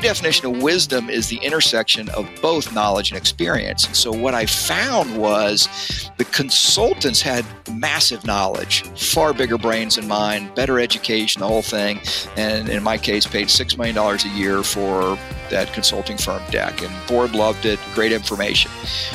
[0.00, 3.86] definition of wisdom is the intersection of both knowledge and experience.
[3.86, 5.68] And So, what I found was
[6.16, 12.00] the consultants had massive knowledge, far bigger brains than mine, better education, the whole thing.
[12.36, 15.18] And in my case, paid $6 million a year for
[15.50, 16.82] that consulting firm deck.
[16.82, 18.70] And board loved it, great information.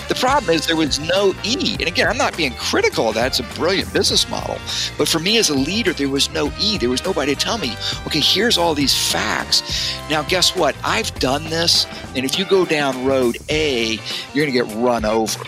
[0.07, 1.75] The problem is there was no E.
[1.79, 3.27] And again, I'm not being critical of that.
[3.27, 4.57] It's a brilliant business model.
[4.97, 6.77] But for me as a leader, there was no E.
[6.77, 9.95] There was nobody to tell me, okay, here's all these facts.
[10.09, 10.74] Now, guess what?
[10.83, 11.85] I've done this.
[12.15, 13.99] And if you go down road A,
[14.33, 15.43] you're going to get run over.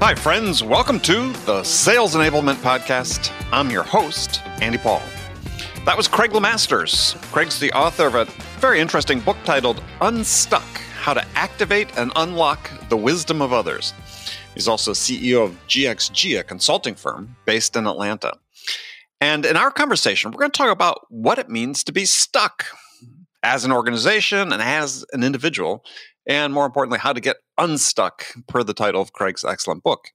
[0.00, 0.62] Hi, friends.
[0.62, 3.32] Welcome to the Sales Enablement Podcast.
[3.52, 5.02] I'm your host, Andy Paul.
[5.84, 7.20] That was Craig LeMasters.
[7.32, 8.24] Craig's the author of a
[8.60, 10.62] very interesting book titled Unstuck
[11.00, 13.92] How to Activate and Unlock the Wisdom of Others.
[14.54, 18.34] He's also CEO of GXG, a consulting firm based in Atlanta.
[19.20, 22.66] And in our conversation, we're going to talk about what it means to be stuck
[23.42, 25.84] as an organization and as an individual,
[26.26, 30.08] and more importantly, how to get unstuck, per the title of Craig's excellent book.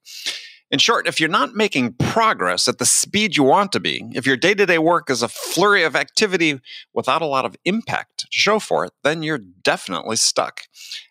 [0.72, 4.26] In short, if you're not making progress at the speed you want to be, if
[4.26, 6.60] your day to day work is a flurry of activity
[6.94, 10.62] without a lot of impact to show for it, then you're definitely stuck.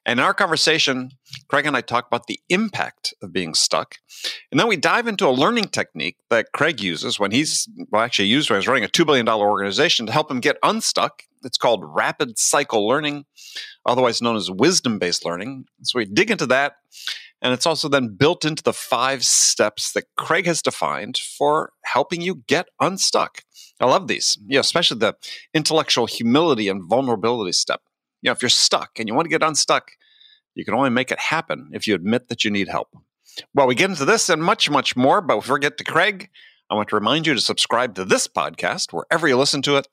[0.05, 1.13] And in our conversation,
[1.49, 3.97] Craig and I talk about the impact of being stuck.
[4.51, 8.29] And then we dive into a learning technique that Craig uses when he's, well, actually
[8.29, 11.23] used when he's running a $2 billion organization to help him get unstuck.
[11.45, 13.27] It's called rapid cycle learning,
[13.87, 15.67] otherwise known as wisdom based learning.
[15.83, 16.77] So we dig into that
[17.43, 22.21] and it's also then built into the five steps that Craig has defined for helping
[22.23, 23.43] you get unstuck.
[23.81, 25.17] I love these, you know, especially the
[25.53, 27.83] intellectual humility and vulnerability step.
[28.23, 29.93] You know, if you're stuck and you want to get unstuck,
[30.55, 32.89] you can only make it happen if you admit that you need help.
[33.55, 36.31] Well, we get into this and much, much more, but before we get to Craig,
[36.71, 39.89] I want to remind you to subscribe to this podcast wherever you listen to it.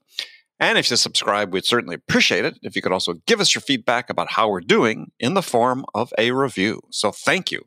[0.59, 3.61] And if you subscribe, we'd certainly appreciate it if you could also give us your
[3.61, 6.81] feedback about how we're doing in the form of a review.
[6.89, 7.63] So thank you.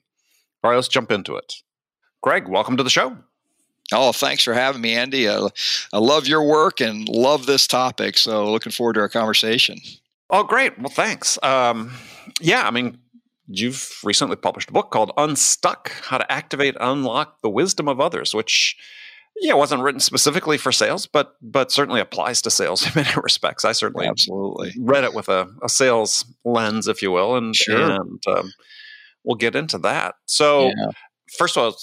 [0.62, 1.54] All right, let's jump into it.
[2.22, 3.16] Craig, welcome to the show.
[3.92, 5.28] Oh, thanks for having me, Andy.
[5.28, 5.48] I,
[5.92, 8.16] I love your work and love this topic.
[8.16, 9.78] So looking forward to our conversation.
[10.32, 10.78] Oh, great.
[10.78, 11.38] Well, thanks.
[11.42, 11.92] Um,
[12.40, 12.98] yeah, I mean,
[13.46, 18.34] you've recently published a book called Unstuck How to Activate, Unlock the Wisdom of Others,
[18.34, 18.76] which
[19.40, 23.64] yeah, wasn't written specifically for sales, but but certainly applies to sales in many respects.
[23.64, 27.92] I certainly absolutely read it with a, a sales lens, if you will, and sure.
[27.92, 28.52] and um,
[29.24, 30.14] we'll get into that.
[30.26, 30.90] So, yeah.
[31.36, 31.76] first of all,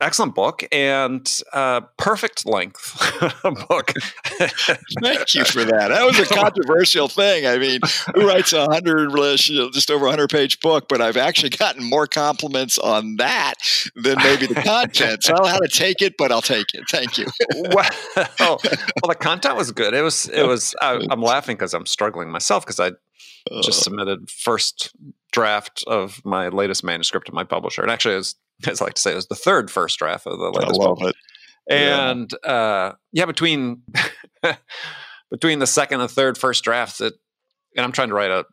[0.00, 2.98] excellent book and uh, perfect length
[3.68, 3.92] book.
[5.02, 5.88] Thank you for that.
[5.88, 7.46] That was a controversial thing.
[7.46, 7.80] I mean,
[8.14, 10.86] who writes a hundred, just over a hundred page book?
[10.88, 13.54] But I've actually gotten more compliments on that
[13.94, 15.24] than maybe the content.
[15.24, 16.84] So I don't know how to take it, but I'll take it.
[16.90, 17.26] Thank you.
[17.54, 17.90] well,
[18.40, 18.58] well,
[19.08, 19.94] the content was good.
[19.94, 20.28] It was.
[20.28, 20.74] It was.
[20.80, 22.92] I, am laughing because I'm struggling myself because I
[23.62, 23.84] just uh.
[23.84, 24.94] submitted first
[25.32, 28.36] draft of my latest manuscript to my publisher, and actually, it was
[28.68, 30.80] as I like to say, it was the third first draft of the latest.
[30.80, 31.10] I love book.
[31.10, 31.16] it.
[31.72, 33.82] And yeah, uh, yeah between
[35.30, 37.14] between the second and third first drafts, it,
[37.76, 38.44] and I'm trying to write a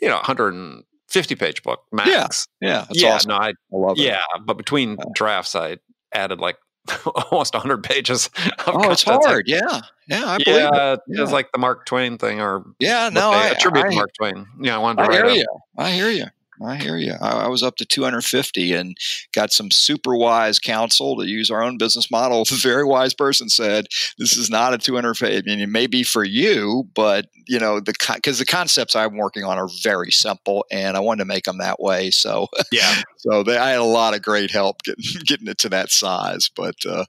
[0.00, 2.46] you know 150 page book max.
[2.60, 3.14] Yeah, yeah, yeah.
[3.14, 3.30] Awesome.
[3.30, 4.02] No, I, I love it.
[4.02, 5.04] Yeah, but between yeah.
[5.14, 5.78] drafts, I
[6.12, 6.56] added like
[7.30, 8.30] almost 100 pages.
[8.66, 9.24] oh, it's hard.
[9.24, 11.00] Like, yeah, yeah, I believe yeah, it.
[11.08, 11.22] Yeah.
[11.22, 14.46] It's like the Mark Twain thing, or yeah, no, I attribute I, Mark Twain.
[14.60, 15.24] Yeah, I wanted to I write.
[15.24, 15.46] Hear you.
[15.76, 16.26] I hear you.
[16.64, 17.14] I hear you.
[17.20, 18.96] I, I, was up to 250 and
[19.32, 22.42] got some super wise counsel to use our own business model.
[22.50, 23.86] A very wise person said,
[24.18, 25.36] "This is not a 250.
[25.36, 29.16] I mean, it may be for you, but you know the because the concepts I'm
[29.16, 32.10] working on are very simple, and I wanted to make them that way.
[32.10, 35.68] So yeah, so they, I had a lot of great help getting getting it to
[35.70, 36.48] that size.
[36.48, 37.04] But uh,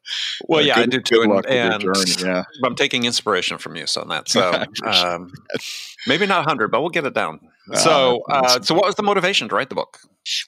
[0.47, 1.21] well, yeah, good, I do too.
[1.21, 4.27] And, and journey, yeah, I'm taking inspiration from you on that.
[4.27, 5.31] So um,
[6.07, 7.39] maybe not 100, but we'll get it down.
[7.73, 9.99] So, uh, so what was the motivation to write the book?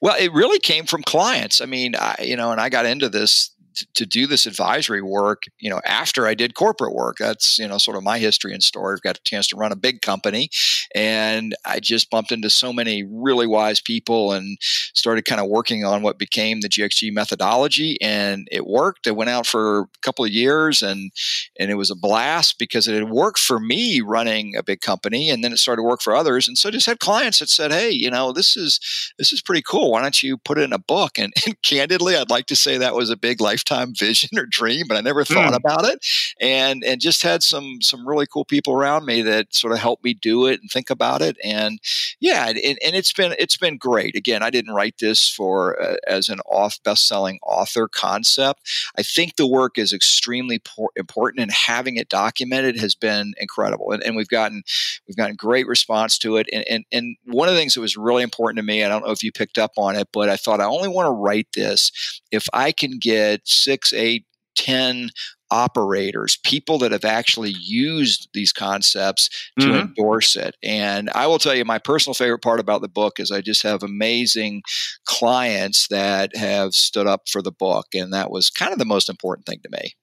[0.02, 1.62] Well, it really came from clients.
[1.62, 3.52] I mean, I, you know, and I got into this
[3.94, 7.18] to do this advisory work, you know, after I did corporate work.
[7.20, 8.94] That's, you know, sort of my history and story.
[8.94, 10.50] I've got a chance to run a big company
[10.96, 15.86] and I just bumped into so many really wise people and started kind of working
[15.86, 19.08] on what became the GXG methodology and it worked.
[19.08, 21.12] It went out for a couple of years and
[21.60, 25.30] and it was a blast because it had worked for me running a big company
[25.30, 26.48] and then it started to work for others.
[26.48, 28.80] And so I just had clients that said, Hey, you know, this is
[29.18, 29.92] this is pretty cool.
[29.92, 31.18] Why don't you put it in a book?
[31.18, 34.46] And, and candidly, I'd like to say that was a big life lifetime vision or
[34.46, 35.58] dream, but I never thought mm.
[35.58, 36.06] about it.
[36.40, 40.04] And and just had some some really cool people around me that sort of helped
[40.04, 41.38] me do it and think about it.
[41.44, 41.80] And
[42.20, 44.16] yeah, and, and it's been it's been great.
[44.16, 48.62] Again, I didn't write this for uh, as an off best selling author concept.
[48.98, 53.92] I think the work is extremely por- important, and having it documented has been incredible.
[53.92, 54.64] And, and we've gotten
[55.08, 56.48] we've gotten great response to it.
[56.52, 59.06] And, and and one of the things that was really important to me, I don't
[59.06, 61.48] know if you picked up on it, but I thought I only want to write
[61.54, 61.92] this
[62.32, 64.26] if I can get six, eight,
[64.56, 65.10] ten
[65.52, 69.30] operators, people that have actually used these concepts
[69.60, 69.80] to mm-hmm.
[69.80, 70.56] endorse it.
[70.62, 73.64] And I will tell you, my personal favorite part about the book is I just
[73.64, 74.62] have amazing
[75.06, 77.88] clients that have stood up for the book.
[77.94, 79.94] And that was kind of the most important thing to me.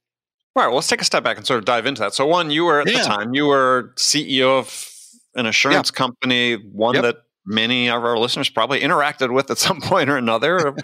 [0.55, 2.15] All right, well, let's take a step back and sort of dive into that.
[2.15, 2.99] So, one, you were at yeah.
[2.99, 4.91] the time, you were CEO of
[5.35, 5.99] an assurance yeah.
[5.99, 7.03] company, one yep.
[7.03, 7.17] that
[7.47, 10.75] many of our listeners probably interacted with at some point or another.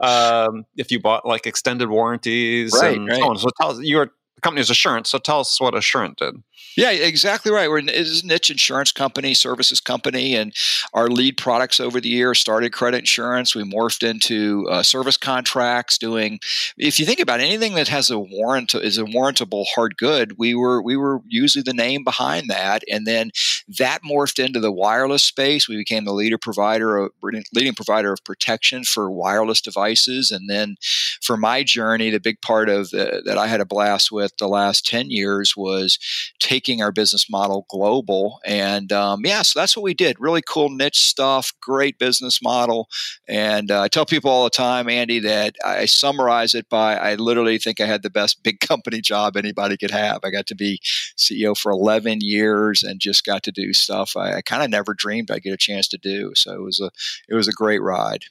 [0.00, 3.18] um, if you bought like extended warranties right, and right.
[3.18, 3.38] so on.
[3.38, 4.12] So tell us, your
[4.42, 5.06] company is Assurant.
[5.06, 6.34] So tell us what Assurant did.
[6.76, 7.68] Yeah, exactly right.
[7.68, 10.54] We're a niche insurance company, services company, and
[10.94, 13.54] our lead products over the years started credit insurance.
[13.54, 16.38] We morphed into uh, service contracts, doing.
[16.76, 20.54] If you think about anything that has a warrant is a warrantable hard good, we
[20.54, 23.30] were we were usually the name behind that, and then
[23.78, 25.68] that morphed into the wireless space.
[25.68, 27.10] We became the leader provider of
[27.52, 30.76] leading provider of protection for wireless devices, and then
[31.22, 34.48] for my journey, the big part of the, that I had a blast with the
[34.48, 35.98] last ten years was
[36.38, 38.40] taking our business model global.
[38.44, 40.20] And um, yeah, so that's what we did.
[40.20, 42.88] Really cool niche stuff, great business model.
[43.28, 47.14] And uh, I tell people all the time, Andy, that I summarize it by I
[47.14, 50.20] literally think I had the best big company job anybody could have.
[50.24, 50.80] I got to be
[51.16, 54.94] CEO for 11 years and just got to do stuff I, I kind of never
[54.94, 56.32] dreamed I'd get a chance to do.
[56.34, 56.90] So it was a
[57.28, 58.24] it was a great ride.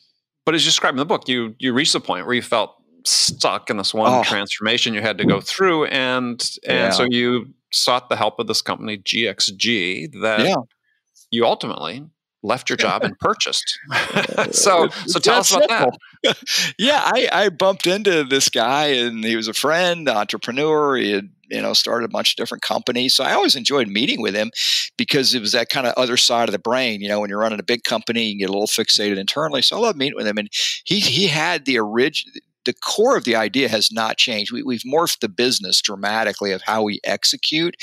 [0.45, 2.75] But as you described in the book, you you reached the point where you felt
[3.07, 4.23] stuck in this one oh.
[4.23, 6.89] transformation you had to go through and and yeah.
[6.89, 10.55] so you sought the help of this company GXG that yeah.
[11.31, 12.05] you ultimately
[12.43, 13.79] left your job and purchased.
[14.51, 15.97] so so tell us about simple.
[16.23, 16.37] that.
[16.77, 20.95] yeah, I, I bumped into this guy and he was a friend, entrepreneur.
[20.95, 24.21] He had you know started a bunch of different companies so i always enjoyed meeting
[24.21, 24.51] with him
[24.97, 27.39] because it was that kind of other side of the brain you know when you're
[27.39, 30.27] running a big company you get a little fixated internally so i love meeting with
[30.27, 30.49] him and
[30.83, 32.33] he he had the original
[32.67, 34.51] the core of the idea has not changed.
[34.51, 37.75] We, have morphed the business dramatically of how we execute,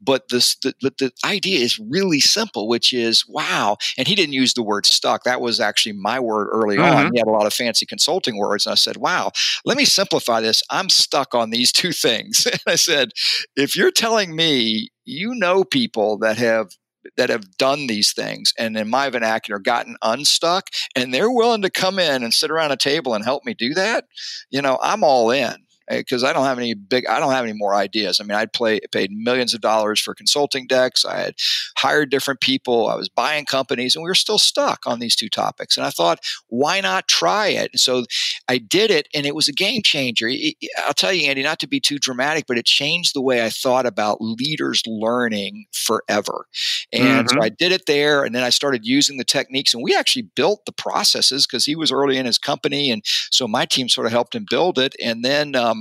[0.00, 3.76] but this the, but the idea is really simple, which is wow.
[3.98, 5.24] And he didn't use the word stuck.
[5.24, 7.06] That was actually my word early mm-hmm.
[7.06, 7.10] on.
[7.12, 9.32] He had a lot of fancy consulting words, and I said, wow.
[9.64, 10.62] Let me simplify this.
[10.70, 12.46] I'm stuck on these two things.
[12.52, 13.10] and I said,
[13.56, 16.70] if you're telling me you know people that have
[17.16, 21.70] that have done these things and in my vernacular gotten unstuck and they're willing to
[21.70, 24.04] come in and sit around a table and help me do that
[24.50, 25.54] you know i'm all in
[25.90, 28.20] because I don't have any big, I don't have any more ideas.
[28.20, 31.04] I mean, I'd play, paid millions of dollars for consulting decks.
[31.04, 31.34] I had
[31.76, 32.88] hired different people.
[32.88, 35.76] I was buying companies, and we were still stuck on these two topics.
[35.76, 37.70] And I thought, why not try it?
[37.72, 38.04] And so
[38.48, 40.30] I did it, and it was a game changer.
[40.78, 43.50] I'll tell you, Andy, not to be too dramatic, but it changed the way I
[43.50, 46.46] thought about leaders learning forever.
[46.92, 47.38] And mm-hmm.
[47.38, 50.28] so I did it there, and then I started using the techniques, and we actually
[50.34, 54.06] built the processes because he was early in his company, and so my team sort
[54.06, 54.94] of helped him build it.
[55.02, 55.79] And then um,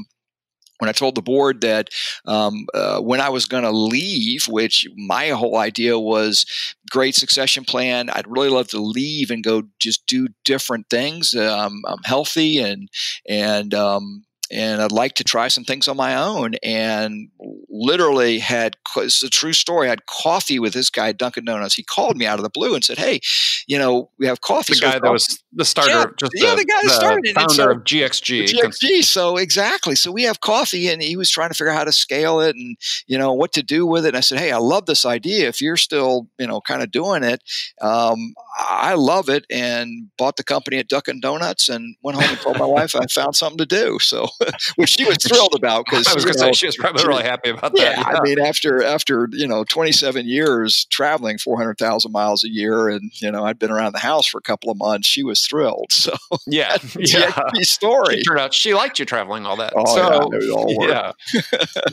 [0.80, 1.90] when I told the board that
[2.26, 6.46] um, uh, when I was going to leave, which my whole idea was
[6.90, 11.36] great succession plan, I'd really love to leave and go just do different things.
[11.36, 12.90] Um, I'm healthy and
[13.28, 16.56] and um, and I'd like to try some things on my own.
[16.64, 17.30] And
[17.70, 19.88] literally had it's a true story.
[19.88, 21.76] I had coffee with this guy Dunkin' Donuts.
[21.76, 23.22] He called me out of the blue and said, "Hey,
[23.68, 26.50] you know, we have coffee." The so guy that was the starter, yeah, just yeah,
[26.52, 28.46] the, the guy that started founder so, of GXG.
[28.46, 29.04] GXG.
[29.04, 29.96] So exactly.
[29.96, 32.56] So we have coffee, and he was trying to figure out how to scale it
[32.56, 32.78] and
[33.08, 34.10] you know what to do with it.
[34.10, 35.48] And I said, "Hey, I love this idea.
[35.48, 37.42] If you're still you know kind of doing it,
[37.82, 42.40] um, I love it." And bought the company at Dunkin' Donuts and went home and
[42.40, 44.00] told my wife I found something to do.
[44.00, 44.28] So,
[44.76, 47.24] which she was thrilled about because I was going to say she was probably really
[47.24, 47.98] happy about that.
[47.98, 53.12] Yeah, I mean, after after you know 27 years traveling 400,000 miles a year, and
[53.16, 55.92] you know I'd been around the house for a couple of months, she was thrilled.
[56.00, 56.16] So
[56.48, 57.38] yeah, yeah.
[57.62, 58.20] story.
[58.20, 59.74] It turned out she liked you traveling all that.
[59.76, 61.84] Oh, so yeah, yeah.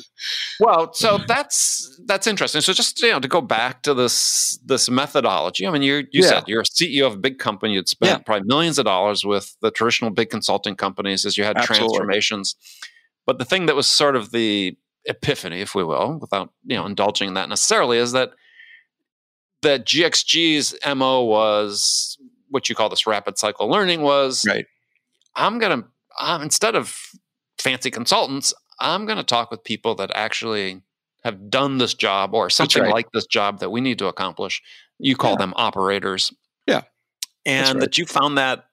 [0.60, 2.60] well, so that's that's interesting.
[2.60, 5.66] So just you know to go back to this this methodology.
[5.66, 6.28] I mean, you you yeah.
[6.28, 7.74] said you're a CEO of a big company.
[7.74, 11.56] You'd spent probably millions of dollars with the traditional big consulting companies as you had
[11.56, 11.98] Absolutely.
[13.26, 16.86] But the thing that was sort of the epiphany, if we will, without you know
[16.86, 18.30] indulging in that necessarily, is that
[19.62, 22.18] that GXG's MO was
[22.50, 24.66] what you call this rapid cycle learning was right.
[25.34, 25.84] I'm gonna
[26.18, 26.96] um, instead of
[27.58, 28.54] fancy consultants.
[28.78, 30.82] I'm going to talk with people that actually
[31.24, 32.92] have done this job or something right.
[32.92, 34.62] like this job that we need to accomplish.
[34.98, 35.38] You call Yeah.
[35.38, 36.32] them operators.
[36.66, 36.82] Yeah.
[37.44, 37.80] And right.
[37.80, 38.65] that you found that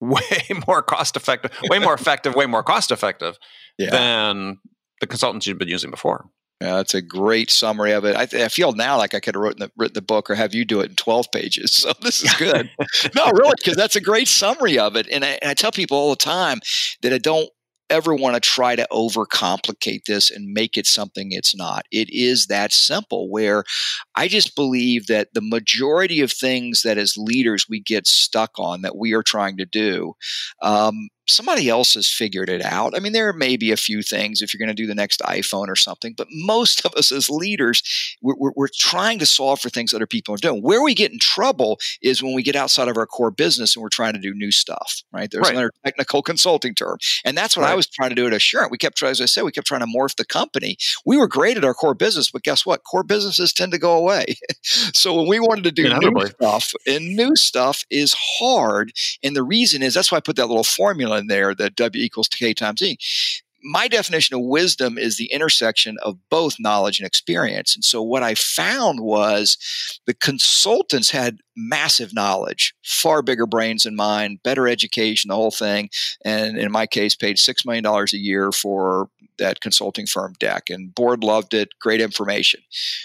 [0.00, 0.20] way
[0.66, 3.38] more cost effective, way more effective, way more cost effective
[3.78, 3.90] Yeah.
[3.90, 4.58] than
[5.00, 6.26] the consultants you've been using before.
[6.60, 8.16] Yeah, that's a great summary of it.
[8.16, 10.54] I, I feel now like I could have written the, written the book or have
[10.54, 11.72] you do it in 12 pages.
[11.72, 12.68] So this is good.
[13.14, 15.06] no, really, because that's a great summary of it.
[15.08, 16.58] And I, and I tell people all the time
[17.02, 17.48] that I don't
[17.90, 21.84] ever want to try to overcomplicate this and make it something it's not.
[21.90, 23.64] It is that simple where
[24.14, 28.82] I just believe that the majority of things that as leaders we get stuck on
[28.82, 30.14] that we are trying to do,
[30.62, 32.96] um, somebody else has figured it out.
[32.96, 35.20] I mean, there may be a few things if you're going to do the next
[35.20, 37.82] iPhone or something, but most of us as leaders,
[38.22, 40.62] we're, we're, we're trying to solve for things other people are doing.
[40.62, 43.82] Where we get in trouble is when we get outside of our core business and
[43.82, 45.30] we're trying to do new stuff, right?
[45.30, 45.52] There's Right.
[45.52, 46.98] another technical consulting term.
[47.24, 48.70] And that's what I was trying to do at Assurant.
[48.70, 50.76] We kept trying, as I said, we kept trying to morph the company.
[51.04, 52.82] We were great at our core business, but guess what?
[52.84, 54.36] Core businesses tend to go away.
[54.62, 58.92] so when we wanted to do new stuff, and new stuff is hard.
[59.22, 62.28] And the reason is that's why I put that little formula there that W equals
[62.28, 62.96] K times E.
[63.62, 67.74] My definition of wisdom is the intersection of both knowledge and experience.
[67.74, 69.58] And so what I found was
[70.06, 75.90] the consultants had massive knowledge, far bigger brains than mine, better education, the whole thing.
[76.24, 80.64] And in my case, paid $6 million a year for that consulting firm deck.
[80.68, 82.60] And board loved it, great information.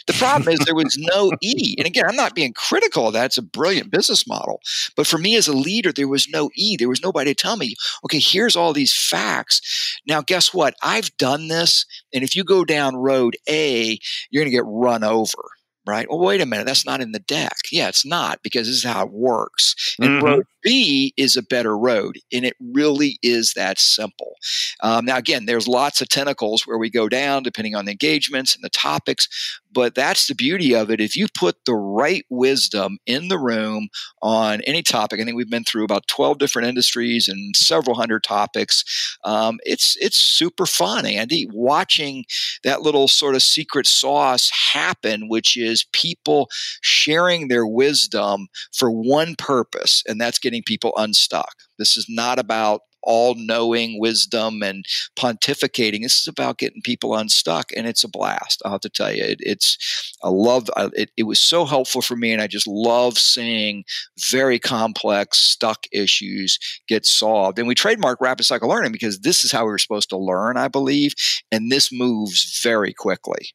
[0.08, 1.76] The problem is there was no E.
[1.78, 3.26] And again, I'm not being critical of that.
[3.26, 4.60] It's a brilliant business model.
[4.96, 6.76] But for me as a leader, there was no E.
[6.78, 10.00] There was nobody to tell me, okay, here's all these facts.
[10.08, 10.76] Now, guess what?
[10.84, 11.86] I've done this.
[12.14, 15.50] And if you go down road A, you're going to get run over.
[15.86, 16.08] Right?
[16.10, 16.66] Well, wait a minute.
[16.66, 17.56] That's not in the deck.
[17.72, 19.76] Yeah, it's not because this is how it works.
[20.02, 20.22] And Mhm.
[20.22, 22.20] road B is a better road.
[22.32, 24.36] And it really is that simple.
[24.82, 28.56] Um, now, again, there's lots of tentacles where we go down depending on the engagements
[28.56, 29.28] and the topics.
[29.72, 31.02] But that's the beauty of it.
[31.02, 33.90] If you put the right wisdom in the room
[34.22, 38.24] on any topic, I think we've been through about 12 different industries and several hundred
[38.24, 38.84] topics.
[39.24, 42.26] Um, it's it's super fun, Andy, watching
[42.64, 46.50] that little sort of secret sauce happen, which is people
[46.82, 51.56] sharing their wisdom for one purpose, and that's getting people unstuck.
[51.78, 54.86] This is not about all knowing wisdom and
[55.20, 56.02] pontificating.
[56.04, 58.62] This is about getting people unstuck, and it's a blast.
[58.64, 61.12] I'll have to tell you, it, it's I love I- it.
[61.18, 63.84] It was so helpful for me, and I just love seeing
[64.30, 66.58] very complex stuck issues
[66.88, 67.60] get solved.
[67.60, 70.58] And we trademark rapid cycle learning because this is how we were supposed to learn,
[70.58, 71.14] I believe,
[71.52, 73.50] and this moves very quickly.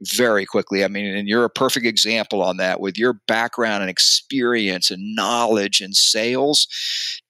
[0.00, 0.84] Very quickly.
[0.84, 5.14] I mean, and you're a perfect example on that with your background and experience and
[5.14, 6.66] knowledge and sales.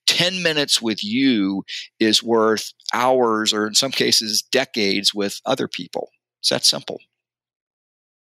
[0.07, 1.63] 10 minutes with you
[1.99, 6.09] is worth hours or in some cases decades with other people.
[6.41, 6.99] It's that simple.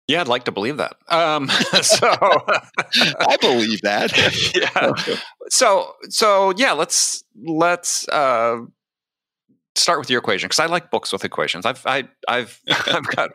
[0.08, 0.98] Yeah, I'd like to believe that.
[1.08, 1.48] Um,
[1.82, 4.12] so, I believe that.
[4.56, 4.92] yeah.
[5.50, 8.58] So, so yeah, let's let's uh,
[9.76, 11.66] start with your equation because I like books with equations.
[11.66, 13.32] I've I, I've I've got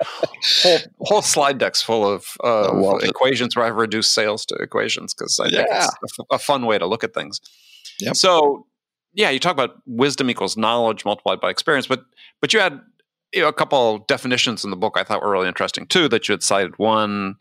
[0.63, 3.09] whole whole slide decks full of uh, love it.
[3.11, 5.85] equations where I've reduced sales to equations because I think Yeah.
[5.85, 5.87] it's
[6.21, 7.41] a, f- a fun way to look at things.
[8.01, 8.17] Yep.
[8.17, 8.67] So,
[9.15, 12.05] yeah, you talk about wisdom equals knowledge multiplied by experience, but
[12.41, 12.81] but you had
[13.33, 16.09] you know, a couple definitions in the book I thought were really interesting too.
[16.09, 17.37] That you had cited one.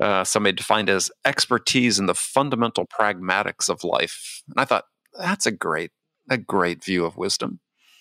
[0.00, 4.84] Uh, somebody defined as expertise in the fundamental pragmatics of life, and I thought
[5.18, 5.90] that's a great,
[6.30, 7.58] a great view of wisdom.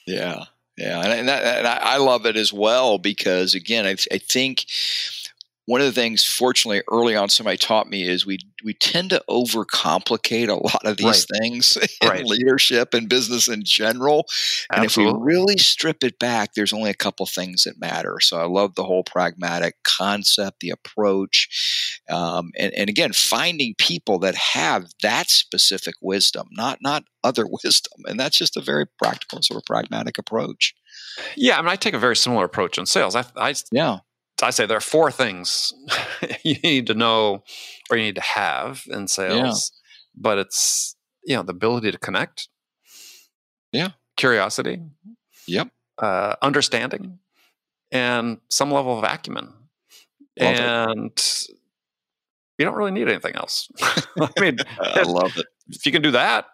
[0.10, 4.18] Yeah, yeah, and, that, and I, I love it as well because again, I, I
[4.18, 4.66] think
[5.70, 9.24] one of the things, fortunately, early on, somebody taught me is we we tend to
[9.30, 12.26] overcomplicate a lot of these things in Right.
[12.26, 14.26] leadership and business in general.
[14.72, 14.74] Absolutely.
[14.74, 18.20] And if we really strip it back, there's only a couple things that matter.
[18.20, 24.18] So I love the whole pragmatic concept, the approach, um, and, and again, finding people
[24.20, 29.44] that have that specific wisdom, not not other wisdom, and that's just a very practical,
[29.44, 30.74] sort of pragmatic approach.
[31.36, 33.16] yeah, I mean, I take a very similar approach in sales.
[33.16, 34.00] I, I Yeah,
[34.44, 35.74] I say there are four things
[36.44, 37.44] you need to know
[37.90, 39.72] or you need to have in sales,
[40.16, 42.48] but it's you know the ability to connect,
[43.72, 43.90] Yeah.
[44.18, 44.80] curiosity,
[45.48, 45.70] Yep.
[45.98, 47.20] uh, understanding,
[47.92, 49.54] and some level of acumen.
[50.40, 50.62] Love it.
[50.62, 51.46] and
[52.58, 53.70] you don't really need anything else.
[53.82, 55.46] I mean, I love it.
[55.70, 56.46] if you can do that,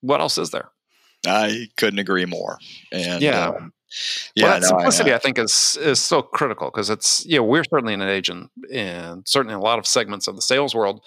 [0.00, 0.70] what else is there?
[1.26, 2.58] I couldn't agree more.
[2.92, 3.48] And Yeah.
[3.48, 3.72] um,
[4.34, 7.44] yeah, well, that no, simplicity, I, think, is is so critical because it's you know
[7.44, 10.42] we're certainly in an age and and certainly in a lot of segments of the
[10.42, 11.02] sales world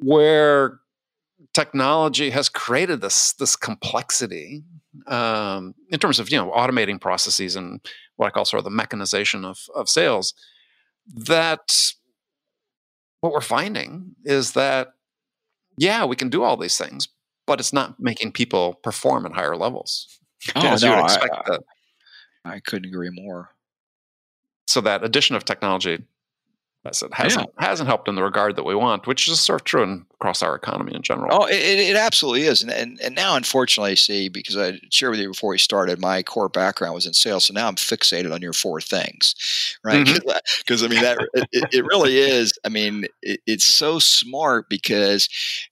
[0.00, 0.80] where
[1.54, 4.62] technology has created this this complexity
[5.06, 7.80] um, in terms of you know automating processes and
[8.16, 10.34] what I call sort of the mechanization of of sales.
[11.14, 11.92] That
[13.20, 14.88] what we're finding is that
[15.78, 17.08] yeah, we can do all these things,
[17.46, 20.18] but it's not making people perform at higher levels.
[20.54, 21.60] Oh, as no, you would expect I, that.
[22.46, 23.50] I couldn't agree more.
[24.66, 26.04] So that addition of technology
[26.86, 29.64] as it hasn't hasn't helped in the regard that we want, which is sort of
[29.64, 31.28] true in, across our economy in general.
[31.30, 35.20] Oh, it, it absolutely is, and, and and now unfortunately, see, because I shared with
[35.20, 38.42] you before we started, my core background was in sales, so now I'm fixated on
[38.42, 39.34] your four things,
[39.84, 40.04] right?
[40.58, 42.52] Because I mean that it, it, really is.
[42.64, 45.28] I mean, it, it's so smart because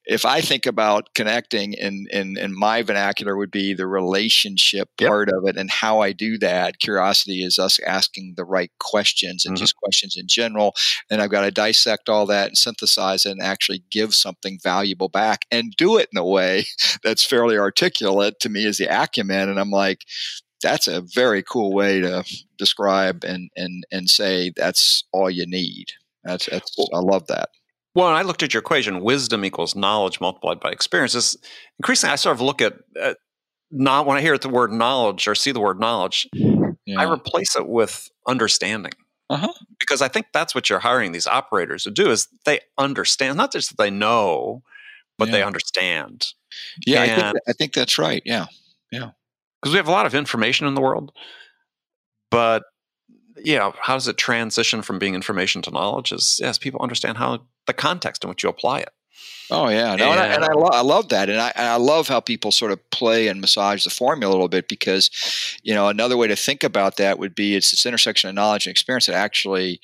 [0.06, 4.88] if I think about connecting, and in, in, in my vernacular would be the relationship
[5.00, 5.08] Yep.
[5.08, 6.78] part of it, and how I do that.
[6.78, 9.58] Curiosity is us asking the right questions and Mhm.
[9.58, 10.74] just questions in general
[11.10, 15.08] and I've got to dissect all that and synthesize it and actually give something valuable
[15.08, 16.66] back and do it in a way
[17.02, 19.48] that's fairly articulate to me as the acumen.
[19.48, 20.04] And I'm like,
[20.62, 22.24] that's a very cool way to
[22.58, 25.86] describe and and and say that's all you need.
[26.24, 27.50] That's that's I love that.
[27.94, 31.36] Well, I looked at your equation, wisdom equals knowledge multiplied by experiences.
[31.78, 33.18] Increasingly, I sort of look at, at
[33.70, 36.26] not when I hear the word knowledge or see the word knowledge,
[36.86, 37.00] Yeah.
[37.00, 38.92] I replace it with understanding.
[39.30, 39.52] Uh-huh.
[39.78, 43.52] Because I think that's what you're hiring these operators to do is they understand, not
[43.52, 44.62] just that they know,
[45.18, 46.26] but they understand.
[46.86, 48.22] yeah, I think, that- I think that's right.
[48.24, 48.46] Yeah,
[48.92, 49.10] yeah.
[49.62, 51.12] Because we have a lot of information in the world,
[52.30, 52.64] but
[53.36, 56.12] you know, how does it transition from being information to knowledge?
[56.12, 58.90] Is yes, people understand how the context in which you apply it.
[59.50, 61.76] Oh yeah, no, and, I, and I, lo- I love that, and I, and I
[61.76, 65.10] love how people sort of play and massage the formula a little bit because,
[65.62, 68.66] you know, another way to think about that would be it's this intersection of knowledge
[68.66, 69.80] and experience that actually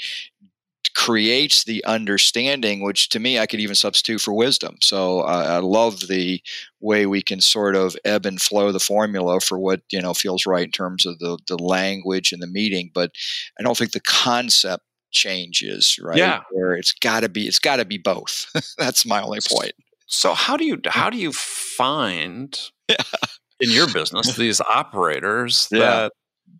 [0.95, 4.77] creates the understanding, which to me I could even substitute for wisdom.
[4.81, 6.43] So uh, I love the
[6.81, 10.47] way we can sort of ebb and flow the formula for what you know feels
[10.47, 13.13] right in terms of the the language and the meeting, but
[13.59, 16.41] I don't think the concept changes right Yeah.
[16.51, 18.47] where it's got to be it's got to be both
[18.79, 19.73] that's my only point
[20.07, 22.59] So how do you how do you find
[23.61, 25.79] in your business these operators Yeah.
[25.81, 26.13] that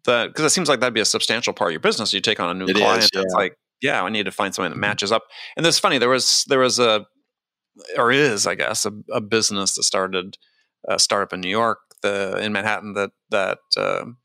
[0.05, 2.13] that because it seems like that'd be a substantial part of your business.
[2.15, 3.23] You take on a new It is, client, it's yeah.
[3.37, 5.23] like yeah, I need to find something that matches up.
[5.57, 7.07] And it's funny there was there was a
[7.97, 10.37] or is I guess a, a business that started
[10.89, 14.19] a startup in New York the in Manhattan that that um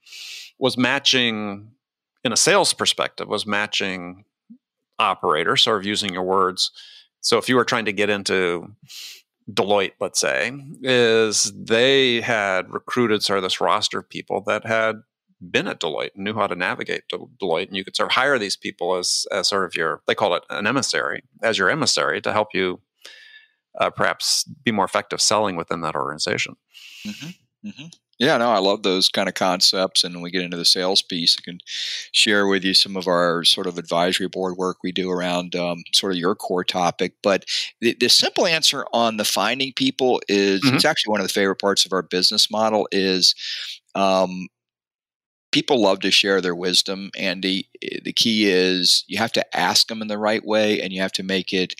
[0.59, 1.71] was matching
[2.25, 4.25] in a sales perspective was matching
[4.97, 6.71] operators sort of using your words.
[7.21, 8.75] So if you were trying to get into
[9.49, 15.03] Deloitte, let's say, is they had recruited sort of this roster of people that had
[15.51, 18.15] been at Deloitte and knew how to navigate Del- Deloitte, and you could sort of
[18.15, 21.69] hire these people as as sort of your they call it an emissary as your
[21.69, 22.81] emissary to help you
[23.79, 26.55] uh, perhaps be more effective selling within that organization.
[28.17, 30.03] Yeah, no, I love those kind of concepts.
[30.03, 31.59] And when we get into the sales piece, I can
[32.13, 35.83] share with you some of our sort of advisory board work we do around um,
[35.93, 37.13] sort of your core topic.
[37.21, 37.43] But
[37.81, 40.75] the, the simple answer on the finding people is Mhm.
[40.75, 43.35] it's actually one of the favorite parts of our business model is
[43.95, 44.47] um,
[45.51, 47.09] people love to share their wisdom.
[47.17, 50.91] Andy, Eh, the key is you have to ask them in the right way, and
[50.93, 51.75] you have to make it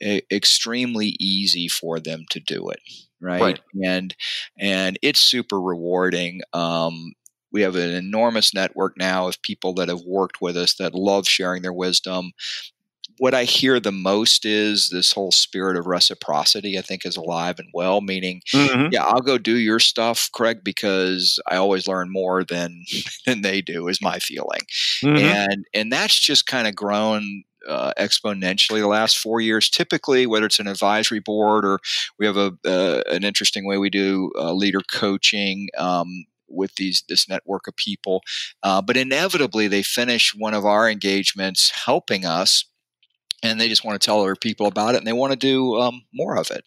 [0.00, 2.80] eh, extremely easy for them to do it.
[3.20, 3.40] Right?
[3.40, 3.60] Right.
[3.84, 4.14] and
[4.58, 6.40] and it's super rewarding.
[6.52, 7.12] Um,
[7.52, 11.26] we have an enormous network now of people that have worked with us that love
[11.26, 12.32] sharing their wisdom.
[13.18, 16.78] What I hear the most is this whole spirit of reciprocity.
[16.78, 18.00] I think is alive and well.
[18.00, 18.40] Meaning,
[18.92, 22.82] yeah, I'll go do your stuff, Craig, because I always learn more than
[23.26, 23.88] than they do.
[23.88, 24.62] Is my feeling
[25.02, 25.20] Mhm.
[25.20, 29.68] and and that's just kind of grown uh, exponentially the last four years.
[29.68, 31.80] Typically, whether it's an advisory board or
[32.18, 35.68] we have a uh, an interesting way we do uh, leader coaching.
[35.76, 38.22] Um, with these this network of people,
[38.64, 42.64] uh, but inevitably they finish one of our engagements helping us,
[43.42, 45.76] and they just want to tell other people about it, and they want to do
[45.76, 46.64] um, more of it.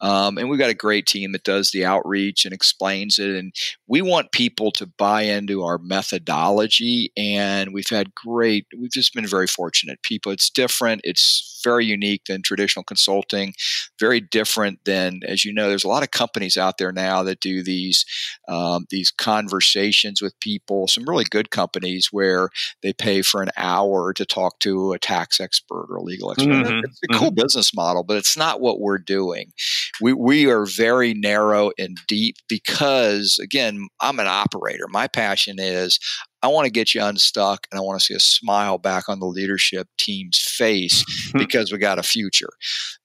[0.00, 3.52] Um, and we've got a great team that does the outreach and explains it, and
[3.86, 9.26] we want people to buy into our methodology and we've had great we've just been
[9.26, 13.54] very fortunate people it's different it's very unique than traditional consulting
[13.98, 17.40] very different than as you know there's a lot of companies out there now that
[17.40, 18.04] do these
[18.48, 22.48] um, these conversations with people some really good companies where
[22.82, 26.50] they pay for an hour to talk to a tax expert or a legal expert.
[26.50, 29.52] Mhm, it's a cool business model but it's not what we're doing.
[30.00, 34.86] We, we are very narrow and deep because again i'm an operator.
[34.88, 35.98] My passion is
[36.42, 39.20] I want to get you unstuck and I want to see a smile back on
[39.20, 41.38] the leadership team's face hmm.
[41.38, 42.50] because we got a future.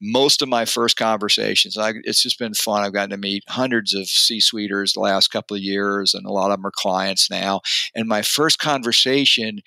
[0.01, 2.83] Most of my first conversations, I, it's just been fun.
[2.83, 6.31] I've gotten to meet hundreds of C suiters the last couple of years, and a
[6.31, 7.61] lot of them are clients now.
[7.95, 9.61] And my first conversation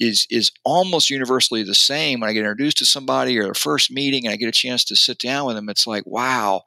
[0.00, 3.90] is is almost universally the same when I get introduced to somebody or a first
[3.90, 5.68] meeting and I get a chance to sit down with them.
[5.68, 6.62] It's like, wow,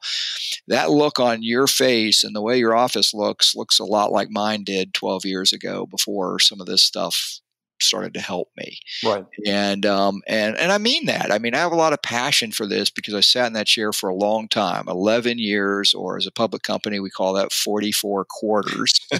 [0.68, 4.30] that look on your face and the way your office looks looks a lot like
[4.30, 7.41] mine did 12 years ago before some of this stuff
[7.82, 8.78] started to help me.
[9.04, 9.24] Right.
[9.46, 11.32] And um and and I mean that.
[11.32, 13.66] I mean I have a lot of passion for this because I sat in that
[13.66, 17.52] chair for a long time, 11 years or as a public company we call that
[17.52, 18.92] 44 quarters.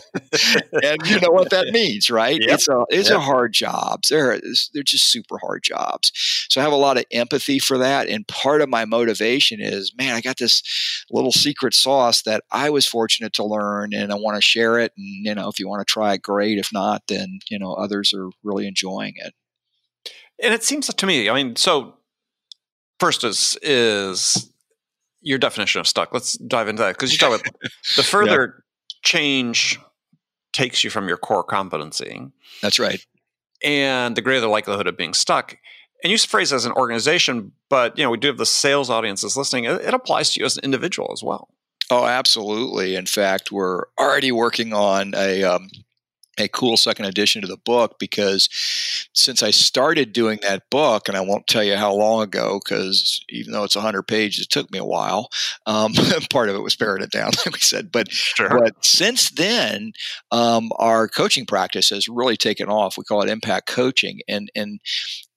[0.83, 2.33] and you know what that means, right?
[2.43, 2.55] Yep.
[2.55, 3.19] It's a it's yep.
[3.19, 4.03] a hard job.
[4.09, 4.41] They're
[4.75, 6.11] they're just super hard jobs.
[6.51, 9.93] So I have a lot of empathy for that and part of my motivation is,
[9.97, 10.63] man, I got this
[11.11, 14.93] little secret sauce that I was fortunate to learn and I want to share it
[14.97, 17.75] and you know if you want to try it great, if not then, you know,
[17.75, 19.35] others are really really enjoying it.
[20.43, 21.95] And it seems to me, I mean, so
[22.99, 24.53] first is is
[25.21, 26.13] your definition of stuck.
[26.13, 27.55] Let's dive into that because you talk about
[27.97, 28.97] the further yeah.
[29.03, 29.79] change
[30.53, 32.29] takes you from your core competency.
[32.61, 33.05] That's right.
[33.65, 35.57] And the greater the likelihood of being stuck.
[36.03, 39.37] And you phrase as an organization, but you know we do have the sales audiences
[39.37, 39.65] listening.
[39.65, 41.49] It, it applies to you as an individual as well.
[41.91, 42.97] Oh, absolutely.
[42.97, 45.71] In fact, we're already working on a um,
[46.43, 48.49] a cool second edition to the book because
[49.15, 53.25] since I started doing that book, and I won't tell you how long ago because
[53.29, 55.29] even though it's 100 pages, it took me a while.
[55.67, 55.93] Um,
[56.31, 57.91] part of it was paring it down, like we said.
[57.91, 58.49] But, sure.
[58.49, 59.93] but since then,
[60.31, 62.99] um, our coaching practice has really taken off.
[62.99, 64.21] We call it impact coaching.
[64.29, 64.81] And, and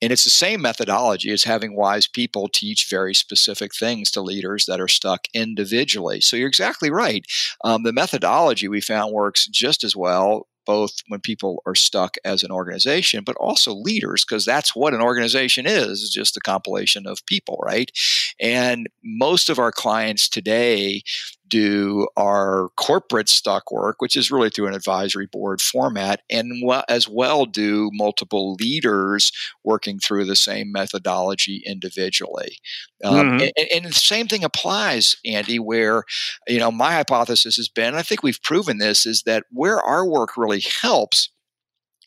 [0.01, 4.65] and it's the same methodology as having wise people teach very specific things to leaders
[4.65, 6.21] that are stuck individually.
[6.21, 7.25] So you're exactly right.
[7.63, 12.43] Um, the methodology we found works just as well both when people are stuck as
[12.43, 17.07] an organization, but also leaders, because that's what an organization is, is just a compilation
[17.07, 17.91] of people, right?
[18.39, 21.03] And most of our clients today
[21.47, 27.07] do our corporate stock work, which is really through an advisory board format, and as
[27.07, 29.31] well do multiple leaders
[29.63, 32.57] working through the same methodology individually.
[33.03, 33.47] Um, mm-hmm.
[33.57, 36.03] and, and, the same thing applies, Andy, where,
[36.47, 40.07] you know, my hypothesis has been, I think we've proven this, is that where our
[40.07, 41.29] work really helps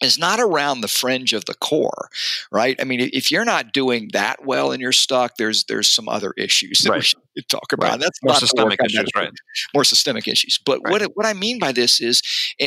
[0.01, 2.09] is not around the fringe of the core,
[2.53, 2.77] right?
[2.81, 6.33] I mean, if you're not doing that well in your stock, there's there's some other
[6.37, 6.98] issues that right.
[6.98, 7.90] we should talk about.
[7.90, 8.01] Right.
[8.01, 9.31] That's more systemic issues, right?
[9.74, 10.59] More systemic issues.
[10.64, 10.92] But right.
[10.92, 12.22] what what I mean by this is,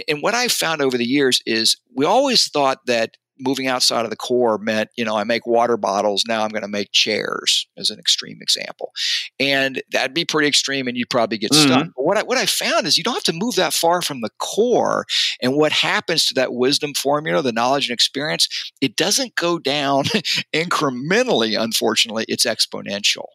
[0.08, 4.10] and what I've found over the years is, we always thought that moving outside of
[4.10, 7.68] the core meant, you know, I make water bottles, now I'm going to make chairs
[7.78, 8.92] as an extreme example.
[9.40, 11.68] And that'd be pretty extreme and you'd probably get mm-hmm.
[11.68, 11.88] stuck.
[11.96, 14.22] But what I, what I found is you don't have to move that far from
[14.22, 15.06] the core.
[15.42, 18.48] And what happens to that wisdom formula, the knowledge and experience,
[18.80, 20.04] it doesn't go down
[20.54, 23.26] incrementally, unfortunately, it's exponential.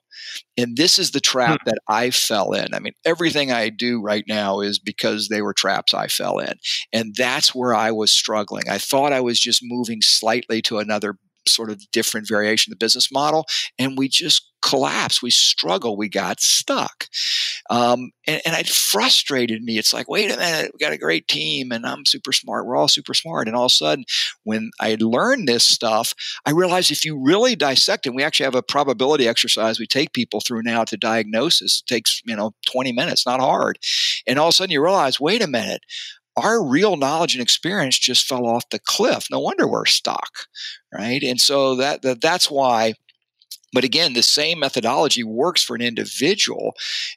[0.56, 1.70] And this is the trap hmm.
[1.70, 2.74] that I fell in.
[2.74, 6.54] I mean, everything I do right now is because they were traps I fell in.
[6.92, 8.64] And that's where I was struggling.
[8.68, 11.16] I thought I was just moving slightly to another
[11.48, 13.46] sort of different variation of the business model.
[13.78, 15.22] And we just collapsed.
[15.22, 15.96] We struggled.
[15.96, 17.06] We got stuck.
[17.70, 19.78] Um, and, and it frustrated me.
[19.78, 22.66] It's like, wait a minute, we got a great team and I'm super smart.
[22.66, 23.46] We're all super smart.
[23.46, 24.04] And all of a sudden,
[24.42, 28.56] when I learned this stuff, I realized if you really dissect it, we actually have
[28.56, 31.80] a probability exercise we take people through now to diagnosis.
[31.80, 33.78] It takes, you know, 20 minutes, not hard.
[34.26, 35.82] And all of a sudden you realize, wait a minute,
[36.36, 39.28] our real knowledge and experience just fell off the cliff.
[39.30, 40.46] No wonder we're stuck,
[40.92, 41.22] right?
[41.22, 42.94] And so that, that that's why
[43.76, 46.74] but again, the same methodology works for an individual,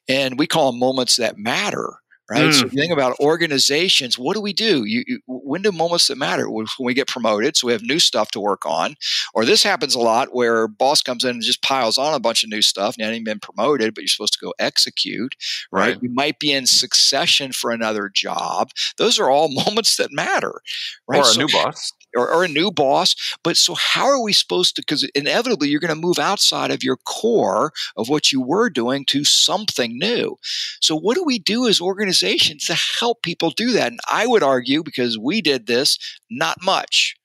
[0.10, 1.94] and we call them moments that matter
[2.30, 2.44] right?
[2.44, 2.54] Mm.
[2.54, 4.86] So if think about organizations, what do we do?
[4.86, 6.50] You, you, when do moments that matter?
[6.50, 8.96] When we get promoted, so we have new stuff to work on,
[9.34, 12.44] or this happens a lot where boss comes in and just piles on a bunch
[12.44, 12.96] of new stuff.
[12.96, 15.36] And you haven't even been promoted, but you're supposed to go execute,
[15.72, 15.94] right?
[15.94, 16.04] right?
[16.04, 18.70] You might be in succession for another job.
[18.98, 20.62] Those are all moments that matter,
[21.08, 21.20] right?
[21.20, 23.16] Or a so, new boss or, or a new boss.
[23.44, 24.82] But so, how are we supposed to?
[24.82, 29.06] Because inevitably, you're going to move outside of your core of what you were doing
[29.06, 30.38] to something new.
[30.82, 33.92] So, what do we do as organizations to help people do that?
[33.92, 35.98] And I would argue, because we did this,
[36.30, 37.16] not much.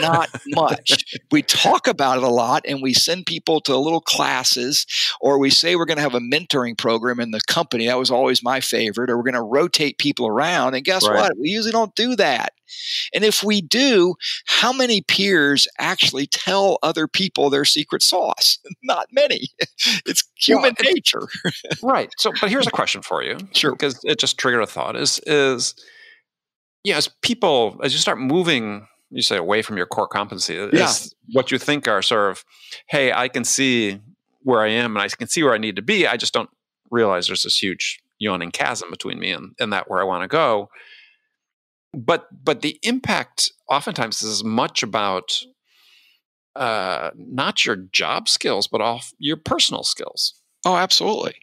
[0.00, 1.04] Not much.
[1.30, 4.86] we talk about it a lot and we send people to little classes
[5.20, 7.86] or we say we're going to have a mentoring program in the company.
[7.86, 9.10] That was always my favorite.
[9.10, 10.74] Or we're going to rotate people around.
[10.74, 11.16] And guess right.
[11.16, 11.38] what?
[11.38, 12.52] We usually don't do that.
[13.14, 14.14] And if we do,
[14.46, 18.58] how many peers actually tell other people their secret sauce?
[18.82, 19.48] Not many.
[20.06, 21.28] It's human well, nature.
[21.82, 22.12] right.
[22.18, 23.38] So, but here's a question for you.
[23.52, 23.72] Sure.
[23.72, 25.74] Because it just triggered a thought is, is,
[26.84, 30.92] yeah, as people, as you start moving, you say away from your core competency, yeah.
[31.32, 32.44] what you think are sort of,
[32.86, 34.00] hey, I can see
[34.42, 36.06] where I am and I can see where I need to be.
[36.06, 36.50] I just don't
[36.90, 40.28] realize there's this huge yawning chasm between me and, and that where I want to
[40.28, 40.70] go.
[41.92, 45.42] But but the impact oftentimes is as much about
[46.54, 50.34] uh, not your job skills, but off your personal skills.
[50.64, 51.34] Oh, absolutely.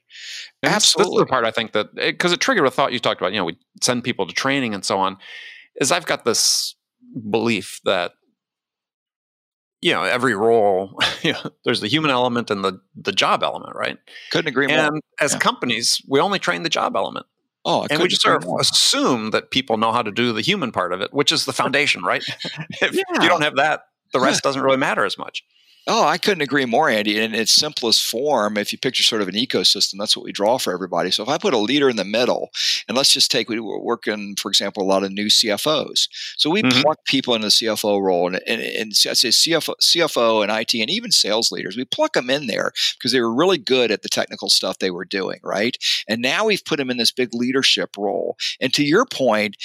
[0.63, 1.17] And Absolutely.
[1.17, 3.33] That's, the part I think that because it, it, triggered a thought you talked about.
[3.33, 5.17] You know, we send people to training and so on.
[5.81, 6.75] Is I've got this
[7.17, 8.13] belief that
[9.81, 13.75] you know every role you know, there's the human element and the the job element
[13.75, 13.97] right
[14.31, 15.39] couldn't agree more and as yeah.
[15.39, 17.25] companies we only train the job element
[17.65, 18.59] oh and we just sort of more.
[18.59, 21.53] assume that people know how to do the human part of it which is the
[21.53, 22.23] foundation right
[22.81, 23.21] if yeah.
[23.21, 23.81] you don't have that
[24.13, 25.43] the rest doesn't really matter as much
[25.89, 27.17] Oh, I couldn't agree more, Andy.
[27.17, 30.57] In its simplest form, if you picture sort of an ecosystem, that's what we draw
[30.57, 31.11] for everybody.
[31.11, 32.49] So if I put a leader in the middle,
[32.89, 36.09] and let's just take, we are working, for example, a lot of new CFOs.
[36.35, 36.81] So we mm-hmm.
[36.81, 40.73] pluck people in the CFO role, and, and, and I say CFO, CFO and IT,
[40.73, 41.77] and even sales leaders.
[41.77, 44.91] We pluck them in there because they were really good at the technical stuff they
[44.91, 45.77] were doing, right?
[46.09, 48.35] And now we've put them in this big leadership role.
[48.59, 49.55] And to your point,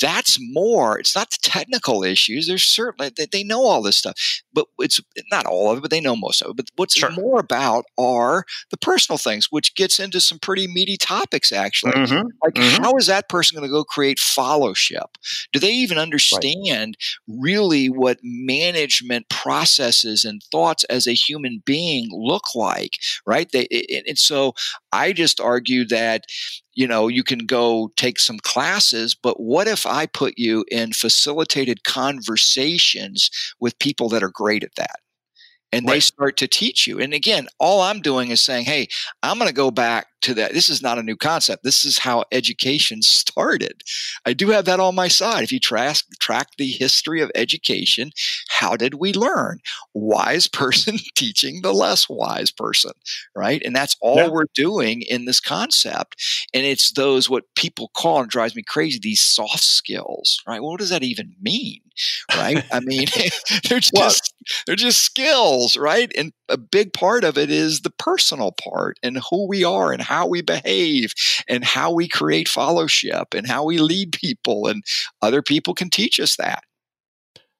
[0.00, 1.00] that's more.
[1.00, 2.46] It's not the technical issues.
[2.46, 4.14] There's certainly they, they know all this stuff,
[4.54, 5.00] but it's
[5.32, 6.56] not all of it, but they know most of it.
[6.56, 7.10] But what's sure.
[7.10, 11.92] more about are the personal things, which gets into some pretty meaty topics, actually.
[11.92, 12.28] Mm-hmm.
[12.42, 12.82] Like, mm-hmm.
[12.82, 15.18] how is that person going to go create fellowship?
[15.52, 16.96] Do they even understand
[17.28, 17.36] right.
[17.40, 22.98] really what management processes and thoughts as a human being look like?
[23.26, 23.50] Right?
[23.50, 23.66] They,
[24.06, 24.54] and so
[24.92, 26.24] I just argue that
[26.74, 30.92] you know, you can go take some classes, but what if I put you in
[30.92, 33.30] facilitated conversations
[33.60, 35.01] with people that are great at that?
[35.72, 35.94] And right.
[35.94, 37.00] they start to teach you.
[37.00, 38.88] And again, all I'm doing is saying, hey,
[39.22, 40.52] I'm going to go back to that.
[40.52, 41.62] This is not a new concept.
[41.62, 43.82] This is how education started.
[44.24, 45.44] I do have that on my side.
[45.44, 48.12] If you track, track the history of education,
[48.48, 49.60] how did we learn?
[49.94, 52.92] Wise person teaching the less wise person,
[53.34, 53.62] right?
[53.64, 54.28] And that's all yeah.
[54.28, 56.46] we're doing in this concept.
[56.54, 60.60] And it's those what people call, and drives me crazy, these soft skills, right?
[60.60, 61.80] Well, what does that even mean?
[62.34, 62.64] Right?
[62.72, 63.06] I mean,
[63.68, 64.12] they're just well,
[64.66, 66.10] they're just skills, right?
[66.16, 70.02] And a big part of it is the personal part and who we are and
[70.02, 71.12] how we behave
[71.48, 74.66] and how we create fellowship and how we lead people.
[74.66, 74.84] And
[75.20, 76.64] other people can teach us that.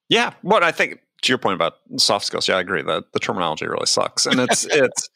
[0.09, 0.33] Yeah.
[0.41, 3.65] What I think to your point about soft skills, yeah, I agree that the terminology
[3.65, 4.25] really sucks.
[4.25, 5.09] And it's it's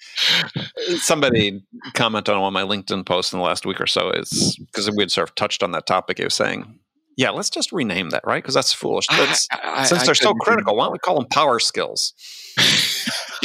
[1.05, 4.57] somebody commented on one of my LinkedIn posts in the last week or so is
[4.57, 6.17] because we had sort of touched on that topic.
[6.17, 6.79] He was saying,
[7.17, 8.41] yeah, let's just rename that, right?
[8.41, 9.07] Because that's foolish.
[9.09, 12.13] I, I, since I, they're so critical, why don't we call them power skills?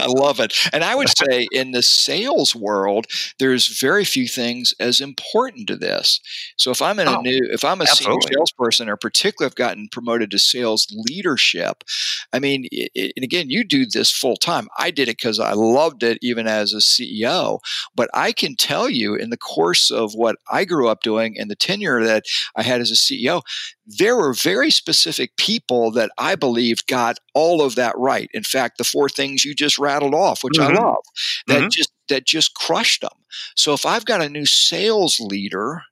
[0.02, 0.54] I love it.
[0.72, 3.06] And I would say in the sales world,
[3.38, 6.20] there's very few things as important to this.
[6.56, 8.22] So if I'm in oh, a new, if I'm a absolutely.
[8.22, 11.84] senior salesperson, or particularly I've gotten promoted to sales leadership,
[12.32, 14.68] I mean, it, and again, you do this full time.
[14.78, 17.60] I did it because I loved it, even as a CEO.
[17.94, 21.50] But I can tell you, in the course of what I grew up doing and
[21.50, 22.24] the tenure that
[22.56, 23.42] I had as a CEO,
[23.86, 28.30] there were very specific people that I believed got all of that right.
[28.32, 30.76] In fact, the four things you just rattled off, which mm-hmm.
[30.76, 31.04] I love,
[31.48, 31.68] that mm-hmm.
[31.68, 33.10] just that just crushed them.
[33.56, 35.82] So if I've got a new sales leader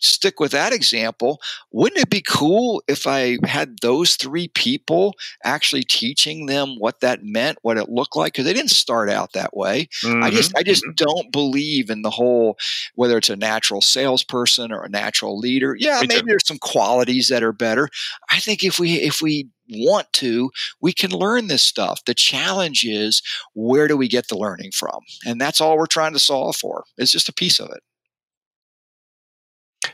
[0.00, 1.40] stick with that example,
[1.72, 7.22] wouldn't it be cool if I had those three people actually teaching them what that
[7.22, 8.32] meant, what it looked like?
[8.32, 9.88] Because they didn't start out that way.
[10.04, 10.22] Mm-hmm.
[10.22, 10.94] I just I just mm-hmm.
[10.96, 12.56] don't believe in the whole
[12.94, 15.76] whether it's a natural salesperson or a natural leader.
[15.78, 16.26] Yeah, Me maybe too.
[16.28, 17.88] there's some qualities that are better.
[18.30, 22.04] I think if we if we want to, we can learn this stuff.
[22.04, 23.22] The challenge is
[23.54, 25.00] where do we get the learning from?
[25.24, 26.84] And that's all we're trying to solve for.
[26.98, 27.82] It's just a piece of it.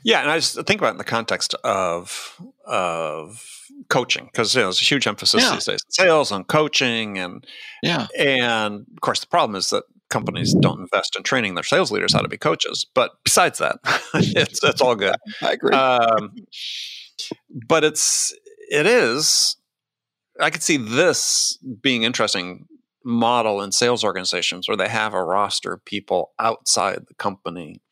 [0.05, 4.61] Yeah, and I just think about it in the context of of coaching because you
[4.61, 5.53] know, there's a huge emphasis yeah.
[5.53, 7.47] these days sales and coaching and
[7.83, 8.07] yeah.
[8.19, 12.13] and of course the problem is that companies don't invest in training their sales leaders
[12.13, 13.77] how to be coaches but besides that
[14.15, 15.17] it's it's all good.
[15.43, 15.75] I agree.
[15.75, 16.35] Um,
[17.67, 18.35] but it's
[18.71, 19.57] it is
[20.41, 22.67] i could see this being interesting
[23.05, 27.83] model in sales organizations where they have a roster of people outside the company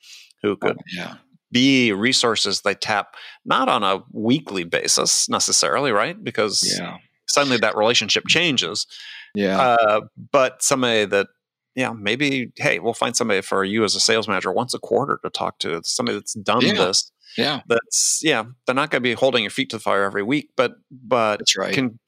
[0.42, 1.16] who could oh, yeah
[1.52, 6.22] be resources they tap not on a weekly basis necessarily, right?
[6.22, 6.96] Because yeah.
[7.26, 8.86] suddenly that relationship changes.
[9.34, 9.60] Yeah.
[9.60, 10.00] Uh,
[10.32, 11.28] but somebody that,
[11.74, 15.18] yeah, maybe, hey, we'll find somebody for you as a sales manager once a quarter
[15.22, 15.80] to talk to.
[15.84, 16.74] somebody that's done yeah.
[16.74, 17.12] this.
[17.36, 17.60] Yeah.
[17.68, 20.50] That's, yeah, they're not going to be holding your feet to the fire every week,
[20.56, 21.72] but, but that's right.
[21.72, 21.98] can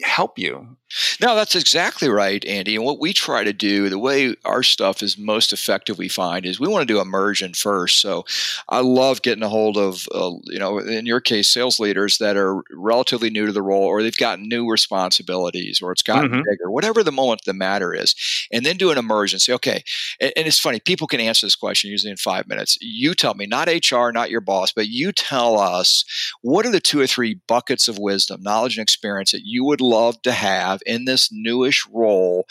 [0.00, 0.76] help you.
[1.20, 2.76] No, that's exactly right, Andy.
[2.76, 6.44] And what we try to do, the way our stuff is most effective, we find,
[6.44, 8.00] is we want to do immersion first.
[8.00, 8.24] So
[8.68, 12.36] I love getting a hold of, uh, you know, in your case, sales leaders that
[12.36, 16.42] are relatively new to the role or they've got new responsibilities or it's gotten mm-hmm.
[16.48, 18.14] bigger, whatever the moment the matter is.
[18.52, 19.38] And then do an immersion.
[19.38, 19.82] Say, okay,
[20.20, 22.76] and, and it's funny, people can answer this question usually in five minutes.
[22.80, 26.04] You tell me, not HR, not your boss, but you tell us
[26.42, 29.80] what are the two or three buckets of wisdom, knowledge, and experience that you would
[29.82, 32.46] love to have in this newish role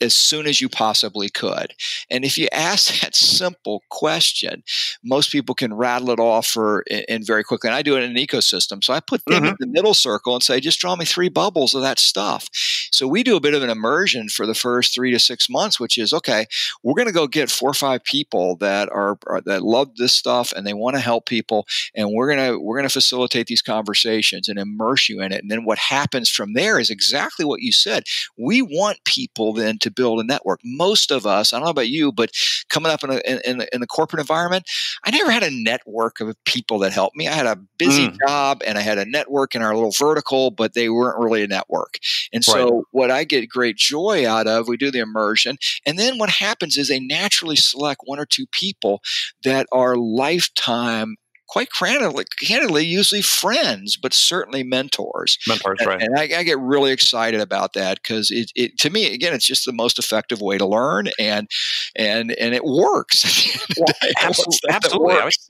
[0.00, 1.74] as soon as you possibly could.
[2.10, 4.62] And if you ask that simple question,
[5.04, 7.68] most people can rattle it off for in, very quickly.
[7.68, 8.82] And I do it in an ecosystem.
[8.82, 9.46] So I put them mm-hmm.
[9.46, 12.48] in the middle circle and say, just draw me three bubbles of that stuff.
[12.92, 15.80] So we do a bit of an immersion for the first three to six months,
[15.80, 16.46] which is okay,
[16.82, 20.12] we're going to go get four or five people that are, are that love this
[20.12, 21.66] stuff and they want to help people.
[21.94, 25.42] And we're going to, we're going to facilitate these conversations and immerse you in it.
[25.42, 28.04] And then what happens from there is exactly what you said.
[28.36, 30.60] We want people then to to build a network.
[30.64, 32.30] Most of us, I don't know about you, but
[32.68, 34.68] coming up in, a, in, in the corporate environment,
[35.04, 37.26] I never had a network of people that helped me.
[37.26, 38.16] I had a busy mm.
[38.26, 41.46] job and I had a network in our little vertical, but they weren't really a
[41.46, 41.98] network.
[42.32, 42.77] And so, right.
[42.90, 45.58] What I get great joy out of, we do the immersion.
[45.86, 49.00] And then what happens is they naturally select one or two people
[49.44, 51.16] that are lifetime
[51.48, 55.38] quite candidly, candidly, usually friends, but certainly mentors.
[55.48, 56.02] Mentors, and, right?
[56.02, 59.46] And I, I, get really excited about that because it, it, to me, again, it's
[59.46, 61.50] just the most effective way to learn, and
[61.96, 63.58] and and it works.
[63.78, 63.88] Well,
[64.22, 65.14] absolutely, absolutely.
[65.14, 65.48] I, was,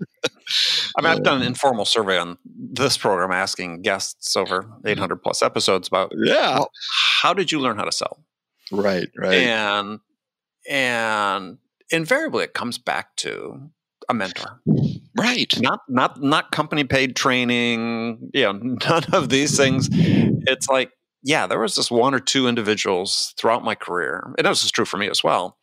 [0.96, 4.88] I mean, I've done an informal survey on this program, asking guests over mm-hmm.
[4.88, 6.70] 800 plus episodes about, yeah, well,
[7.20, 8.24] how did you learn how to sell?
[8.70, 10.00] Right, right, and
[10.68, 11.58] and
[11.90, 13.70] invariably, it comes back to
[14.08, 14.60] a mentor.
[15.16, 15.52] Right.
[15.60, 18.52] Not not not company paid training, you know,
[18.88, 19.88] none of these things.
[19.92, 20.90] It's like,
[21.22, 24.84] yeah, there was just one or two individuals throughout my career, and this is true
[24.84, 25.58] for me as well,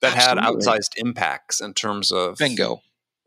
[0.00, 0.42] that Absolutely.
[0.42, 2.82] had outsized impacts in terms of bingo.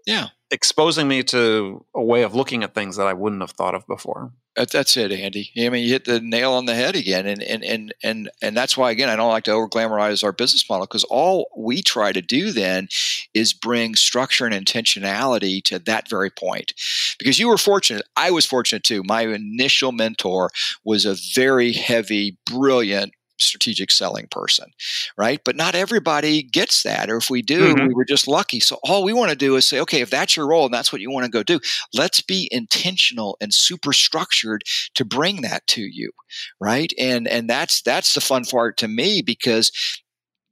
[0.06, 0.28] Yeah.
[0.50, 3.86] Exposing me to a way of looking at things that I wouldn't have thought of
[3.86, 4.32] before.
[4.58, 5.52] That's it, Andy.
[5.56, 8.58] I mean, you hit the nail on the head again, and and and and and
[8.58, 11.84] that's why again I don't like to over glamorize our business model because all we
[11.84, 12.88] try to do then
[13.36, 16.74] is bring structure and intentionality to that very point.
[17.20, 19.04] Because you were fortunate, I was fortunate too.
[19.06, 20.50] My initial mentor
[20.84, 24.72] was a very heavy, brilliant strategic selling person,
[25.18, 25.42] right?
[25.44, 27.10] But not everybody gets that.
[27.10, 27.88] Or if we do, mm-hmm.
[27.88, 28.60] we were just lucky.
[28.60, 30.92] So all we want to do is say, okay, if that's your role and that's
[30.92, 31.60] what you want to go do,
[31.94, 34.64] let's be intentional and super structured
[34.96, 36.12] to bring that to you,
[36.60, 36.92] right?
[36.98, 39.72] And and that's that's the fun part to me because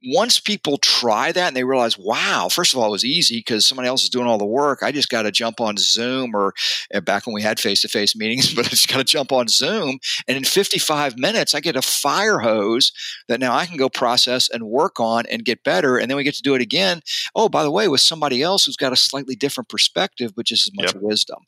[0.04, 3.64] once people try that and they realize, wow, first of all, it was easy because
[3.64, 4.82] somebody else is doing all the work.
[4.82, 6.52] I just got to jump on Zoom or
[6.94, 9.32] uh, back when we had face to face meetings, but I just got to jump
[9.32, 9.98] on Zoom.
[10.28, 12.92] And in 55 minutes, I get a fire hose
[13.28, 15.96] that now I can go process and work on and get better.
[15.96, 17.00] And then we get to do it again.
[17.34, 20.68] Oh, by the way, with somebody else who's got a slightly different perspective, but just
[20.68, 21.02] as much yep.
[21.02, 21.38] wisdom.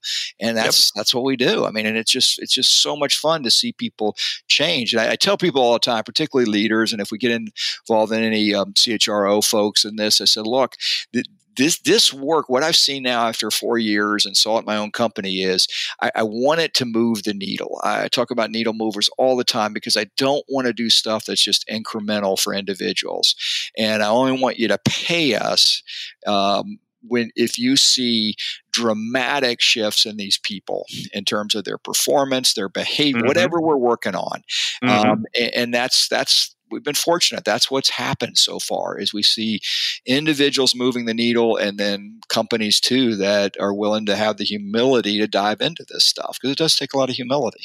[0.40, 0.92] And that's, yep.
[1.00, 1.66] that's what we do.
[1.66, 4.16] I mean, and it's just, it's just so much fun to see people
[4.48, 4.94] change.
[4.94, 8.12] And I, I tell people all the time, particularly leaders, and if we get involved
[8.12, 10.20] in any um, CHRO folks in this.
[10.20, 10.76] I said, look,
[11.12, 11.26] th-
[11.58, 14.92] this this work, what I've seen now after four years and saw at my own
[14.92, 15.66] company is
[16.00, 17.80] I, I, want it to move the needle.
[17.82, 21.24] I talk about needle movers all the time because I don't want to do stuff
[21.24, 23.34] that's just incremental for individuals,
[23.76, 25.82] and I only want you to pay us.
[26.26, 28.34] Um, when if you see
[28.72, 33.28] dramatic shifts in these people in terms of their performance, their behavior, mm-hmm.
[33.28, 34.42] whatever we're working on,
[34.82, 34.88] mm-hmm.
[34.88, 37.44] um, and, and, that's that's we've been fortunate.
[37.44, 39.60] That's what's happened so far is we see
[40.06, 45.18] individuals moving the needle and then companies too that are willing to have the humility
[45.18, 47.64] to dive into this stuff because it does take a lot of humility.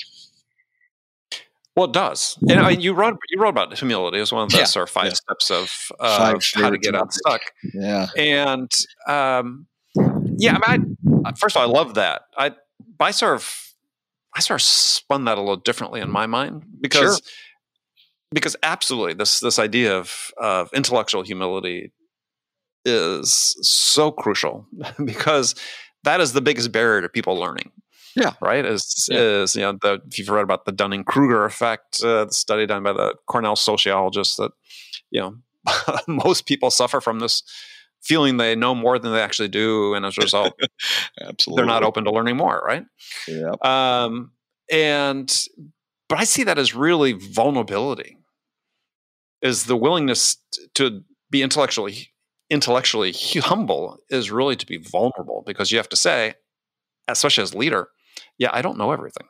[1.76, 2.38] Well, it does.
[2.50, 4.88] And I mean, you wrote you wrote about humility as one of the yeah, sort
[4.89, 5.13] of five yeah.
[5.13, 7.42] steps of uh, how to get unstuck.
[7.74, 8.72] Yeah, and
[9.08, 9.66] um,
[10.38, 12.24] yeah, I mean, I, first of all, I love that.
[12.38, 12.52] I
[13.00, 13.74] I sort of
[14.36, 17.18] I sort of spun that a little differently in my mind because.
[17.18, 17.30] Sure
[18.34, 21.91] because absolutely this this idea of of intellectual humility
[22.86, 24.67] is so crucial
[25.06, 25.56] because
[26.04, 27.72] that is the biggest barrier to people learning.
[28.15, 28.34] Yeah.
[28.41, 28.65] Right.
[28.65, 29.19] Is yeah.
[29.19, 32.65] is you know the if you've read about the Dunning Kruger effect, uh, the study
[32.65, 34.52] done by the Cornell sociologists that
[35.10, 35.36] you know
[36.08, 37.43] most people suffer from this
[38.02, 40.54] feeling they know more than they actually do, and as a result,
[41.22, 42.62] absolutely they're not open to learning more.
[42.63, 42.86] Right.
[43.28, 43.54] Yeah.
[43.62, 44.32] Um.
[44.72, 45.34] And
[46.08, 48.17] but I see that as really vulnerability
[49.44, 50.38] is the willingness
[50.74, 52.10] to be intellectually
[52.50, 56.34] intellectually humble is really to be vulnerable because you have to say
[57.08, 57.89] especially as leader
[58.38, 59.28] yeah i don't know everything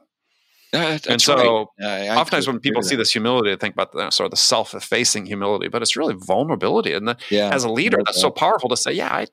[0.73, 2.09] Uh, and so, right.
[2.09, 5.23] uh, oftentimes when people see this humility, they think about the sort of the self-effacing
[5.27, 6.93] humility, but it's really vulnerability.
[6.93, 7.53] And the, yeah.
[7.53, 9.27] as a leader, that's so powerful to say, "Yeah, I,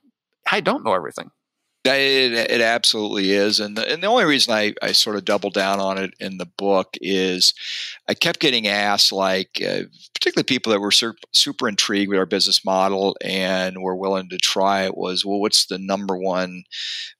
[0.52, 1.30] I don't know everything."
[1.82, 3.58] It, it absolutely is.
[3.58, 6.36] And the, and the only reason I, I sort of double down on it in
[6.36, 7.54] the book is
[8.06, 12.26] I kept getting asked, like, uh, particularly people that were sur- super intrigued with our
[12.26, 16.64] business model and were willing to try it, was, well, what's the number one,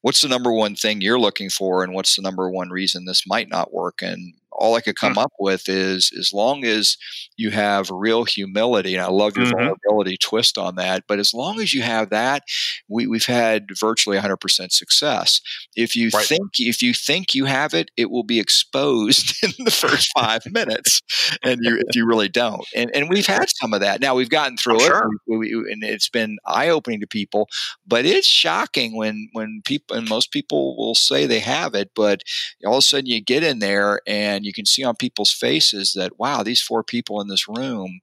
[0.03, 3.27] what's the number one thing you're looking for, and what's the number one reason this
[3.27, 4.03] might not work?
[4.03, 5.23] And all I could come mm.
[5.23, 6.97] up with is as long as
[7.37, 9.57] you have real humility, and I love your mm-hmm.
[9.57, 12.45] vulnerability twist on that, but as long as you have that,
[12.89, 15.41] we, we've had virtually 100% success.
[15.75, 16.27] If you right.
[16.27, 20.43] think if you think you have it, it will be exposed in the first five
[20.53, 21.01] minutes,
[21.43, 22.67] and you if you really don't.
[22.75, 24.01] And and we've had some of that.
[24.01, 25.11] Now we've gotten through oh, it, sure.
[25.27, 27.49] we, we, and it's been eye opening to people.
[27.87, 32.23] But it's shocking when when people and most people will say they have it, but
[32.67, 35.93] all of a sudden you get in there and you can see on people's faces
[35.95, 38.01] that wow, these four people in this room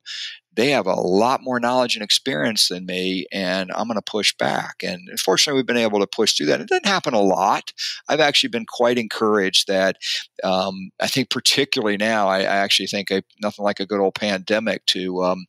[0.58, 4.36] they have a lot more knowledge and experience than me, and I'm going to push
[4.38, 4.84] back.
[4.84, 6.62] And fortunately, we've been able to push through that.
[6.62, 7.74] It doesn't happen a lot.
[8.08, 9.98] I've actually been quite encouraged that
[10.44, 13.10] um, I think, particularly now, I, I actually think
[13.42, 15.46] nothing like a good old pandemic to um,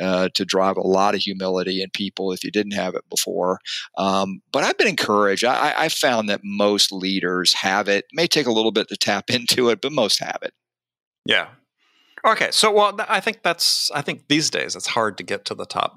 [0.00, 3.58] uh, to drive a lot of humility in people if you didn't have it before.
[3.96, 5.44] Um, but I've been encouraged.
[5.44, 7.92] I, I found that most leaders have it.
[7.92, 8.06] it.
[8.12, 10.52] May take a little bit to tap into it, but most have it.
[11.24, 11.48] Yeah,
[12.24, 15.54] Okay, so well, I think that's I think these days it's hard to get to
[15.54, 15.96] the top,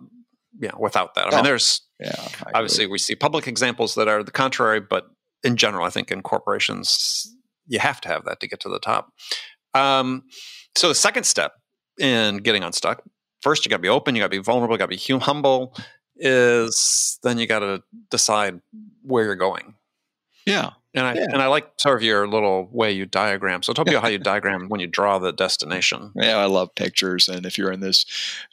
[0.59, 1.27] you know, without that.
[1.27, 5.07] I oh, mean, there's yeah, obviously we see public examples that are the contrary, but
[5.43, 7.31] in general, I think in corporations
[7.67, 9.11] you have to have that to get to the top.
[9.73, 10.23] Um,
[10.75, 11.53] so the second step
[11.99, 13.03] in getting unstuck,
[13.41, 15.19] first you got to be open, you got to be vulnerable, you got to be
[15.19, 15.75] humble.
[16.17, 18.61] Is then you got to decide
[19.03, 19.75] where you're going.
[20.45, 20.71] Yeah.
[20.95, 21.25] And I yeah.
[21.31, 23.63] and I like sort of your little way you diagram.
[23.63, 26.11] So tell me how you diagram when you draw the destination.
[26.25, 28.05] Yeah, I love pictures, and if you're in this,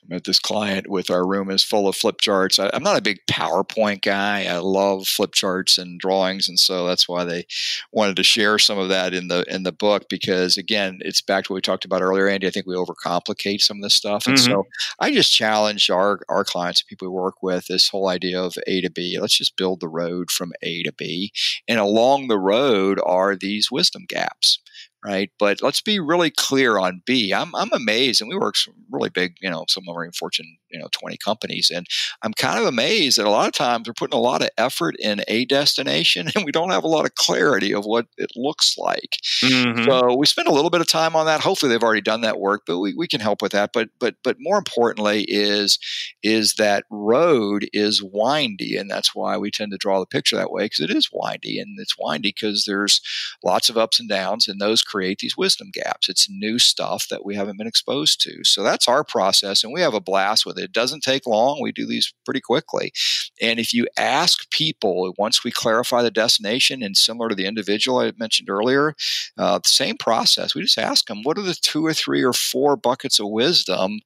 [0.04, 2.58] I'm at this client with our room is full of flip charts.
[2.58, 4.44] I, am not a big PowerPoint guy.
[4.44, 7.46] I love flip charts and drawings, and so that's why they
[7.92, 11.44] wanted to share some of that in the in the book because again, it's back
[11.44, 12.46] to what we talked about earlier, Andy.
[12.46, 14.52] I think we overcomplicate some of this stuff, and mm-hmm.
[14.52, 14.66] so
[14.98, 18.80] I just challenge our our clients, people we work with, this whole idea of A
[18.82, 19.18] to B.
[19.20, 21.32] Let's just build the road from A to B,
[21.68, 24.58] and along the road are these wisdom gaps
[25.04, 25.30] right?
[25.38, 27.32] But let's be really clear on B.
[27.32, 30.56] I'm, I'm amazed, and we work some really big, you know, some of our Fortune,
[30.72, 31.86] you know, 20 companies, and
[32.22, 34.96] I'm kind of amazed that a lot of times we're putting a lot of effort
[34.98, 38.76] in a destination, and we don't have a lot of clarity of what it looks
[38.78, 39.18] like.
[39.42, 39.84] Mm-hmm.
[39.84, 41.40] So we spend a little bit of time on that.
[41.40, 43.72] Hopefully, they've already done that work, but we, we can help with that.
[43.72, 45.78] But but but more importantly is
[46.22, 50.50] is that road is windy, and that's why we tend to draw the picture that
[50.50, 53.00] way because it is windy, and it's windy because there's
[53.42, 56.08] lots of ups and downs, and those create these wisdom gaps.
[56.08, 58.44] It's new stuff that we haven't been exposed to.
[58.44, 60.61] So that's our process, and we have a blast with it.
[60.62, 61.60] It doesn't take long.
[61.60, 62.92] We do these pretty quickly.
[63.40, 67.98] And if you ask people, once we clarify the destination, and similar to the individual
[67.98, 68.94] I mentioned earlier,
[69.36, 72.76] uh, same process, we just ask them, what are the two or three or four
[72.76, 74.00] buckets of wisdom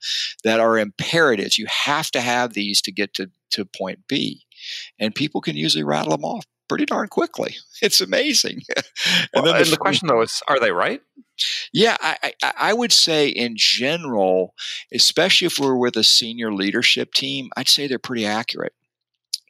[0.44, 1.58] that are imperatives?
[1.58, 4.42] You have to have these to get to, to point B.
[4.98, 7.56] And people can usually rattle them off pretty darn quickly.
[7.82, 8.62] It's amazing.
[9.34, 11.02] and, well, and the, the, question though is, are they right?
[11.72, 14.54] Yeah, I, I, I, would say in general,
[14.92, 18.72] especially if we're with a senior leadership team, I'd say they're pretty accurate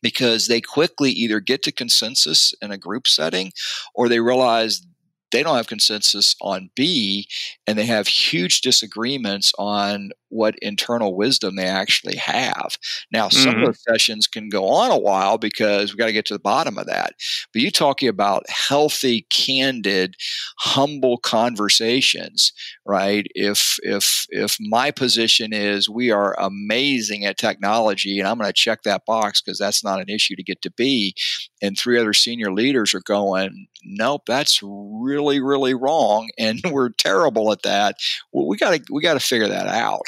[0.03, 3.53] because they quickly either get to consensus in a group setting
[3.95, 4.87] or they realize
[5.33, 7.29] they don't have consensus on B
[7.67, 12.77] and they have huge disagreements on what internal wisdom they actually have.
[13.13, 13.61] Now, some mm-hmm.
[13.63, 16.39] of those sessions can go on a while because we've got to get to the
[16.39, 17.15] bottom of that.
[17.53, 20.17] But you talking about healthy, candid,
[20.59, 22.53] humble conversations,
[22.85, 23.27] right?
[23.35, 28.53] If if if my position is we are amazing at technology and I'm going to
[28.53, 31.15] check that box because that's not an issue to get to B,
[31.63, 37.53] and three other senior leaders are going, nope, that's really really wrong, and we're terrible
[37.53, 37.97] at that.
[38.33, 40.03] Well, we got to we got to figure that out.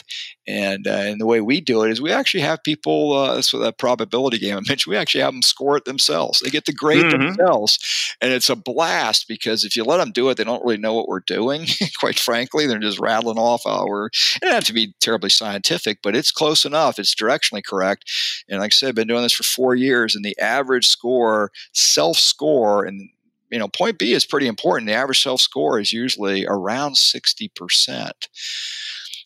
[0.47, 3.13] And uh, and the way we do it is we actually have people.
[3.13, 4.91] Uh, that's what that probability game I mentioned.
[4.91, 6.41] We actually have them score it themselves.
[6.41, 7.37] They get to grade mm-hmm.
[7.37, 10.79] themselves, and it's a blast because if you let them do it, they don't really
[10.79, 11.67] know what we're doing.
[11.99, 14.07] quite frankly, they're just rattling off our.
[14.07, 16.99] It doesn't have to be terribly scientific, but it's close enough.
[16.99, 18.11] It's directionally correct.
[18.49, 21.53] And like I said, I've been doing this for four years, and the average score,
[21.73, 23.11] self score, and
[23.51, 24.89] you know, point B is pretty important.
[24.89, 28.11] The average self score is usually around 60%.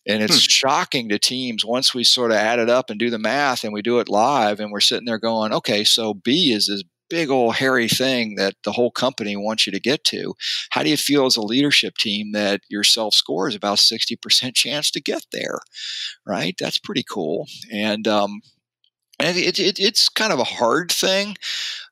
[0.07, 0.49] And it's hmm.
[0.49, 3.73] shocking to teams once we sort of add it up and do the math and
[3.73, 7.31] we do it live and we're sitting there going, okay, so B is this big
[7.31, 10.35] old hairy thing that the whole company wants you to get to.
[10.71, 14.55] How do you feel as a leadership team that your self score is about 60%
[14.55, 15.59] chance to get there?
[16.27, 16.55] Right?
[16.59, 17.47] That's pretty cool.
[17.71, 18.41] And, um,
[19.21, 21.37] and it, it, it's kind of a hard thing.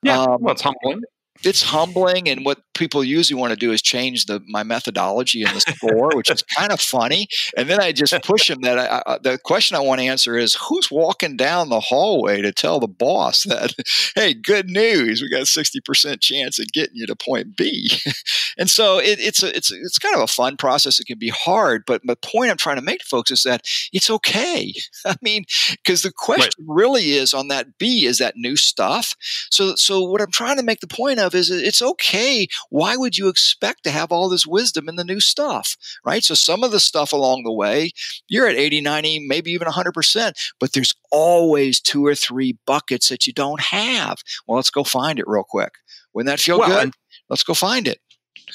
[0.03, 1.03] Yeah, um, well, it's humbling
[1.43, 5.55] it's humbling and what people usually want to do is change the my methodology and
[5.55, 7.27] the score which is kind of funny.
[7.57, 10.37] And then i just push them that I, I, the question i want to answer
[10.37, 13.73] is who's walking down the hallway to tell the boss that
[14.15, 17.89] hey good news we got a 60% chance of getting you to point b?
[18.57, 20.99] And so it, it's a, it's it's kind of a fun process.
[20.99, 23.65] It can be hard but the point i'm trying to make to folks is that
[23.93, 24.73] it's okay.
[25.05, 26.75] I mean because the question right.
[26.75, 29.15] really is on that b is that new stuff?
[29.51, 32.47] So so what i'm trying to make the point of is it's okay.
[32.69, 35.75] Why would you expect to have all this wisdom in the new stuff,
[36.05, 36.23] right?
[36.23, 37.91] So some of the stuff along the way,
[38.27, 43.27] you're at 80, 90, maybe even 100%, but there's always two or three buckets that
[43.27, 44.19] you don't have.
[44.47, 45.73] Well, let's go find it real quick.
[46.13, 46.83] Wouldn't that feel well, good?
[46.83, 46.93] And,
[47.29, 47.99] let's go find it.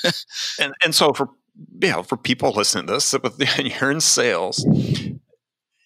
[0.61, 1.31] and, and so for,
[1.81, 3.14] you know, for people listening to this,
[3.81, 4.64] you're in sales,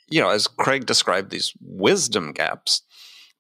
[0.08, 2.82] you know, as Craig described these wisdom gaps,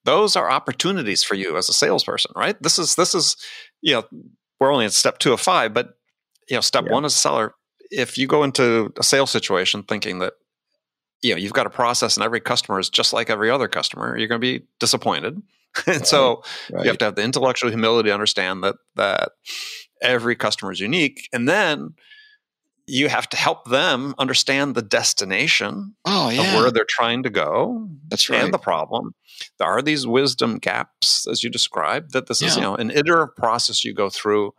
[0.04, 2.60] those are opportunities for you as a salesperson, right?
[2.62, 3.36] This is this is
[3.82, 4.04] you know
[4.58, 5.94] we're only at step two of five, but
[6.48, 6.92] you know step yeah.
[6.92, 7.54] one as a seller.
[7.90, 10.34] If you go into a sales situation thinking that
[11.22, 14.16] you know you've got a process and every customer is just like every other customer,
[14.16, 15.40] you're going to be disappointed.
[15.86, 16.06] and right.
[16.06, 16.42] so
[16.72, 16.84] right.
[16.84, 19.30] you have to have the intellectual humility to understand that that
[20.02, 21.94] every customer is unique, and then
[22.90, 26.42] you have to help them understand the destination oh, yeah.
[26.42, 27.88] of where they're trying to go.
[28.08, 28.42] That's right.
[28.42, 29.14] And the problem.
[29.58, 32.48] There are these wisdom gaps, as you described, that this yeah.
[32.48, 34.52] is, you know, an iterative process you go through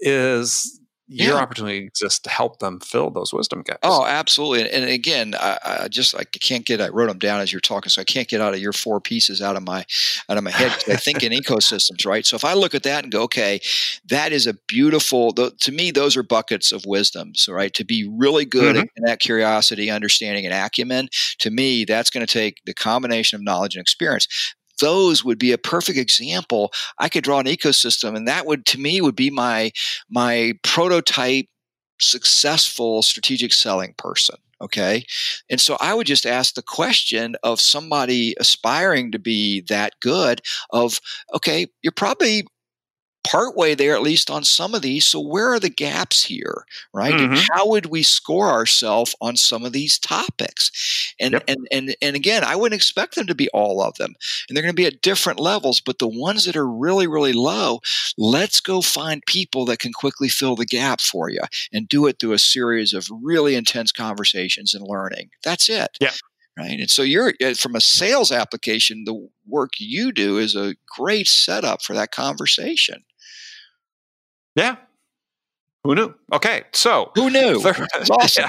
[0.00, 1.28] is yeah.
[1.28, 3.80] your opportunity exists to help them fill those wisdom gaps.
[3.82, 4.70] Oh, absolutely.
[4.70, 6.80] And again, I, I, just I can't get.
[6.80, 9.00] I wrote them down as you're talking, so I can't get out of your four
[9.00, 9.84] pieces out of my
[10.28, 10.72] out of my head.
[10.88, 12.24] I think in ecosystems, right?
[12.24, 13.60] So if I look at that and go, okay,
[14.08, 15.32] that is a beautiful.
[15.32, 17.34] To me, those are buckets of wisdom.
[17.34, 18.82] So right, to be really good mm-hmm.
[18.82, 21.08] at that curiosity, understanding, and acumen.
[21.40, 24.26] To me, that's going to take the combination of knowledge and experience
[24.80, 26.72] those would be a perfect example.
[26.98, 29.72] I could draw an ecosystem, and that would, to me, would be my
[30.08, 31.46] my prototype
[32.00, 34.36] successful strategic selling person.
[34.60, 35.04] Okay.
[35.50, 40.40] And so I would just ask the question of somebody aspiring to be that good
[40.70, 41.00] of,
[41.34, 42.46] okay, you're probably
[43.34, 45.04] partway there, at least on some of these.
[45.04, 47.14] So, where are the gaps here, right?
[47.14, 47.32] Mm-hmm.
[47.34, 51.14] And how would we score ourselves on some of these topics?
[51.18, 51.44] And, yep.
[51.48, 54.14] and and and again, I wouldn't expect them to be all of them,
[54.48, 55.80] and they're going to be at different levels.
[55.80, 57.80] But the ones that are really really low,
[58.16, 62.18] let's go find people that can quickly fill the gap for you, and do it
[62.18, 65.30] through a series of really intense conversations and learning.
[65.42, 65.96] That's it.
[66.00, 66.12] Yeah
[66.56, 66.78] right?
[66.78, 71.26] And so you're uh, from a sales application, the work you do is a great
[71.26, 73.02] setup for that conversation.
[74.54, 74.76] Yeah.
[75.84, 76.14] Who knew?
[76.32, 77.56] Okay, so who knew?
[78.10, 78.44] awesome.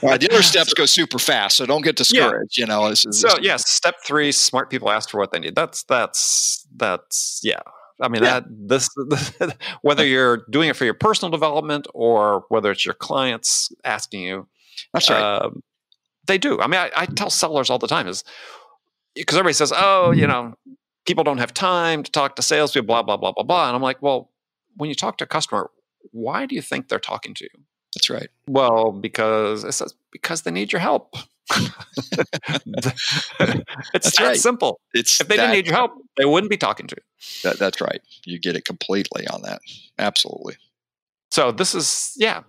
[0.00, 0.16] yeah.
[0.16, 2.56] the other steps go super fast, so don't get discouraged.
[2.56, 2.62] Yeah.
[2.62, 3.38] You know, this is, so yes.
[3.42, 5.56] Yeah, step three: smart people ask for what they need.
[5.56, 7.60] That's that's that's yeah.
[8.00, 8.88] I mean that this
[9.82, 14.46] whether you're doing it for your personal development or whether it's your clients asking you.
[14.94, 15.20] That's right.
[15.20, 15.50] Uh,
[16.28, 16.60] they do.
[16.60, 18.22] I mean, I, I tell sellers all the time is
[19.16, 20.54] because everybody says, "Oh, you know,
[21.06, 23.82] people don't have time to talk to salespeople," blah blah blah blah blah, and I'm
[23.82, 24.31] like, well
[24.76, 25.70] when you talk to a customer,
[26.10, 27.64] why do you think they're talking to you?
[27.94, 28.28] That's right.
[28.46, 31.14] Well, because it says because they need your help.
[31.50, 31.68] it's
[33.92, 34.36] that's that right.
[34.36, 34.80] simple.
[34.94, 37.02] It's if they that, didn't need your help, they wouldn't be talking to you.
[37.42, 38.00] That, that's right.
[38.24, 39.60] You get it completely on that.
[39.98, 40.56] Absolutely.
[41.30, 42.42] So this is yeah.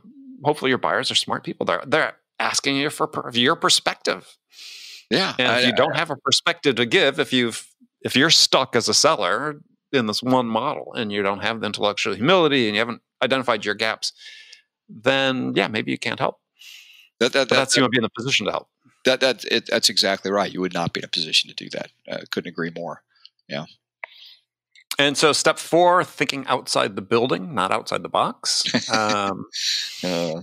[0.43, 1.65] Hopefully, your buyers are smart people.
[1.65, 4.37] They're they're asking you for your perspective.
[5.09, 7.67] Yeah, and if I, you don't I, have a perspective to give, if you've
[8.01, 9.61] if you're stuck as a seller,
[9.93, 13.65] in this one model and you don't have the intellectual humility and you haven't identified
[13.65, 14.13] your gaps,
[14.89, 16.39] then yeah, maybe you can't help.
[17.19, 18.69] That, that, that that's you would be in a position to help.
[19.05, 20.51] That that it, that's exactly right.
[20.51, 21.91] You would not be in a position to do that.
[22.09, 23.03] I couldn't agree more.
[23.47, 23.65] Yeah.
[24.99, 28.63] And so, step four: thinking outside the building, not outside the box.
[28.91, 29.45] Um,
[30.03, 30.41] uh,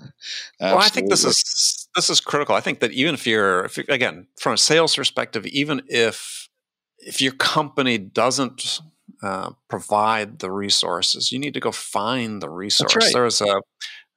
[0.60, 2.54] well, I think this is this is critical.
[2.54, 6.48] I think that even if you're, if, again, from a sales perspective, even if
[6.98, 8.80] if your company doesn't
[9.22, 11.32] uh, provide the resources.
[11.32, 12.96] You need to go find the resource.
[12.96, 13.12] Right.
[13.12, 13.60] There's a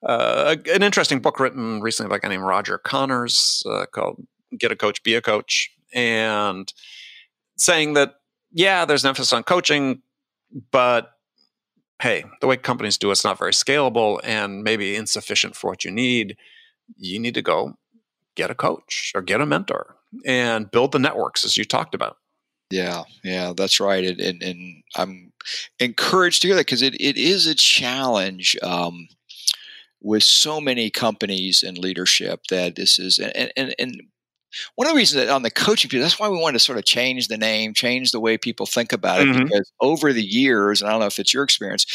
[0.06, 4.26] uh, an interesting book written recently by a guy named Roger Connors uh, called
[4.58, 6.72] "Get a Coach, Be a Coach," and
[7.58, 8.16] saying that
[8.52, 10.02] yeah, there's an emphasis on coaching,
[10.72, 11.12] but
[12.02, 15.92] hey, the way companies do it's not very scalable and maybe insufficient for what you
[15.92, 16.38] need.
[16.98, 17.78] You need to go
[18.36, 19.96] get a coach or get a mentor
[20.26, 22.18] and build the networks as you talked about.
[22.74, 24.04] Yeah, yeah, that's right.
[24.04, 25.32] And, and, and I'm
[25.80, 28.58] encouraged to hear that because it, it is a challenge.
[28.64, 29.08] Um,
[30.06, 34.02] with so many companies and leadership that this is and, and, and
[34.76, 36.78] one of the reasons that on the coaching piece, that's why we wanted to sort
[36.78, 39.44] of change the name, change the way people think about it, mm-hmm.
[39.44, 41.86] because over the years, and I don't know if it's your experience,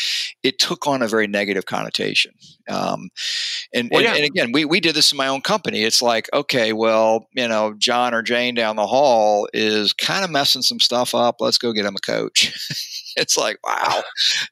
[0.42, 2.32] it took on a very negative connotation.
[2.68, 3.10] Um,
[3.74, 4.14] and, well, and, yeah.
[4.16, 5.84] and, again, we, we did this in my own company.
[5.84, 10.30] It's like, okay, well, you know, John or Jane down the hall is kind of
[10.30, 11.36] messing some stuff up.
[11.40, 12.52] Let's go get him a coach.
[13.16, 14.02] it's like, wow,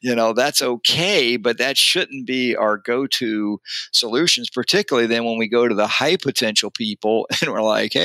[0.01, 3.61] you know, that's okay, but that shouldn't be our go to
[3.93, 7.96] solutions, particularly then when we go to the high potential people and we're like,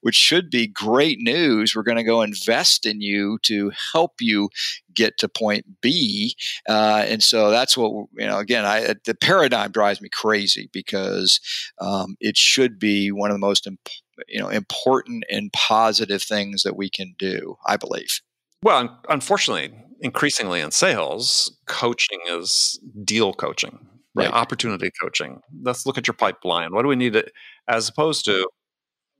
[0.00, 1.74] which should be great news.
[1.74, 4.48] We're going to go invest in you to help you
[4.94, 6.36] get to point B.
[6.68, 11.40] Uh, and so that's what, you know, again, I, the paradigm drives me crazy because
[11.80, 16.62] um, it should be one of the most important you know important and positive things
[16.64, 18.20] that we can do i believe
[18.62, 19.72] well unfortunately
[20.02, 23.78] increasingly in sales, coaching is deal coaching,
[24.14, 24.30] right?
[24.30, 25.40] opportunity coaching.
[25.62, 26.74] Let's look at your pipeline.
[26.74, 27.24] What do we need to,
[27.68, 28.46] as opposed to,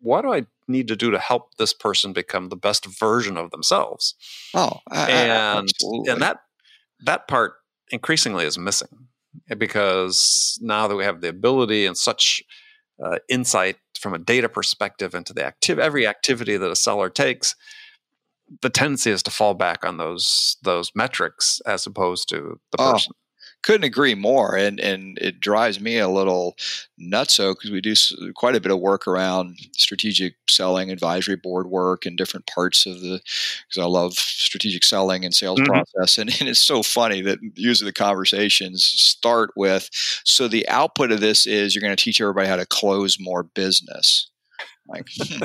[0.03, 3.51] what do I need to do to help this person become the best version of
[3.51, 4.15] themselves?
[4.55, 5.69] Oh, and
[6.09, 6.39] and that
[7.05, 7.55] that part
[7.91, 9.09] increasingly is missing
[9.57, 12.43] because now that we have the ability and such
[13.03, 17.55] uh, insight from a data perspective into the active every activity that a seller takes
[18.61, 22.93] the tendency is to fall back on those those metrics as opposed to the oh,
[22.93, 23.13] person.
[23.63, 26.57] Couldn't agree more, and and it drives me a little
[27.01, 27.95] nutso because we do
[28.35, 33.01] quite a bit of work around strategic selling, advisory board work, and different parts of
[33.01, 33.21] the.
[33.69, 35.73] Because I love strategic selling and sales mm-hmm.
[35.73, 39.89] process, and, and it's so funny that usually the conversations start with,
[40.25, 43.43] so the output of this is you're going to teach everybody how to close more
[43.43, 44.31] business
[44.89, 45.39] like, hmm.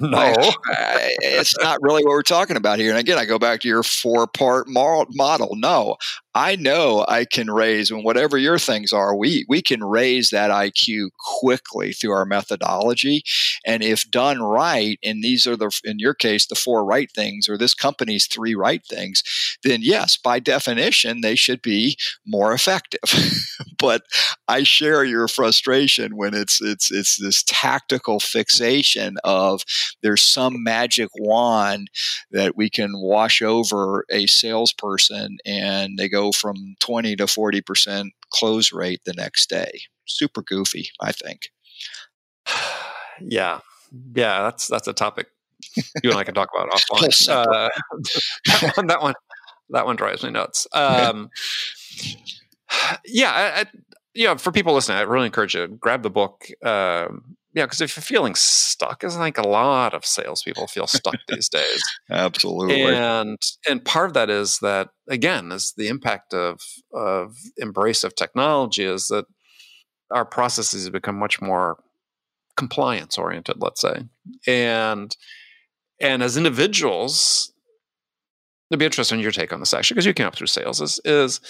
[0.00, 2.90] no, I, it's not really what we're talking about here.
[2.90, 5.56] And again, I go back to your four part model.
[5.56, 5.96] No,
[6.34, 10.50] I know I can raise, and whatever your things are, we, we can raise that
[10.50, 11.10] IQ
[11.40, 13.22] quickly through our methodology.
[13.66, 17.48] And if done right, and these are the, in your case, the four right things,
[17.50, 19.22] or this company's three right things,
[19.62, 23.00] then yes, by definition, they should be more effective.
[23.78, 24.02] but
[24.48, 29.62] I share your frustration when it's, it's, it's this tactical fixation of
[30.02, 31.90] there's some magic wand
[32.30, 38.72] that we can wash over a salesperson and they go from 20 to 40% close
[38.72, 39.80] rate the next day.
[40.06, 41.50] Super goofy, I think.
[43.20, 43.60] yeah.
[44.14, 45.26] Yeah, that's that's a topic
[46.02, 47.28] you and I can talk about offline.
[47.28, 47.68] Uh,
[48.60, 49.14] that, one, that one
[49.70, 50.66] that one drives me nuts.
[50.72, 51.30] Um,
[53.04, 53.64] yeah, I, I,
[54.14, 56.46] you know, for people listening, I really encourage you to grab the book.
[56.64, 61.16] Um, yeah, because if you're feeling stuck, it's like a lot of salespeople feel stuck
[61.28, 61.82] these days.
[62.10, 62.82] Absolutely.
[62.82, 63.38] And
[63.68, 66.60] and part of that is that again is the impact of
[66.94, 69.26] of embrace of technology is that
[70.10, 71.78] our processes have become much more
[72.56, 74.04] compliance oriented, let's say.
[74.46, 75.14] And
[76.00, 77.52] and as individuals,
[78.70, 81.00] it'd be interesting your take on this actually, because you came up through sales, is
[81.04, 81.40] is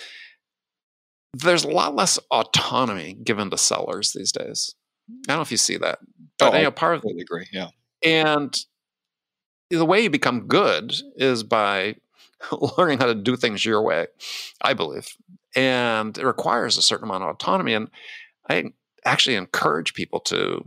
[1.35, 4.75] there's a lot less autonomy given to sellers these days
[5.09, 5.99] I don't know if you see that,
[6.39, 7.47] but oh, you know, part of totally agree.
[7.53, 7.69] Yeah,
[8.05, 8.55] and
[9.71, 11.97] the way you become good is by
[12.79, 14.07] learning how to do things your way.
[14.61, 15.17] I believe,
[15.57, 17.75] and it requires a certain amount of autonomy.
[17.75, 17.89] And
[18.49, 18.73] I
[19.05, 20.65] actually encourage people to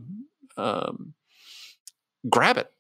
[0.58, 1.14] um,
[2.30, 2.72] grab it.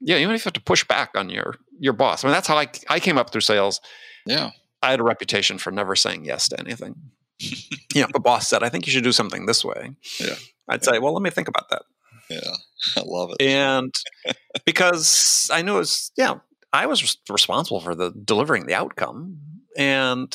[0.00, 2.24] Yeah, even if you have to push back on your your boss.
[2.24, 3.80] I mean, that's how I I came up through sales.
[4.26, 4.50] Yeah,
[4.82, 6.94] I had a reputation for never saying yes to anything.
[7.40, 10.36] you know, the boss said, "I think you should do something this way." Yeah,
[10.68, 11.82] I'd say, well, let me think about that.
[12.30, 12.56] Yeah,
[12.96, 13.42] I love it.
[13.42, 13.94] And
[14.64, 16.34] because I knew it was, yeah,
[16.72, 19.38] I was responsible for the delivering the outcome,
[19.76, 20.34] and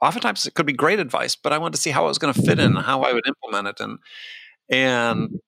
[0.00, 2.32] oftentimes it could be great advice, but I wanted to see how it was going
[2.34, 3.98] to fit in, how I would implement it, and
[4.70, 5.40] and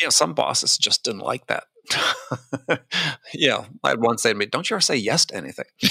[0.00, 1.64] you know, some bosses just didn't like that.
[3.34, 5.66] yeah, I had one say to me, "Don't you ever say yes to anything?"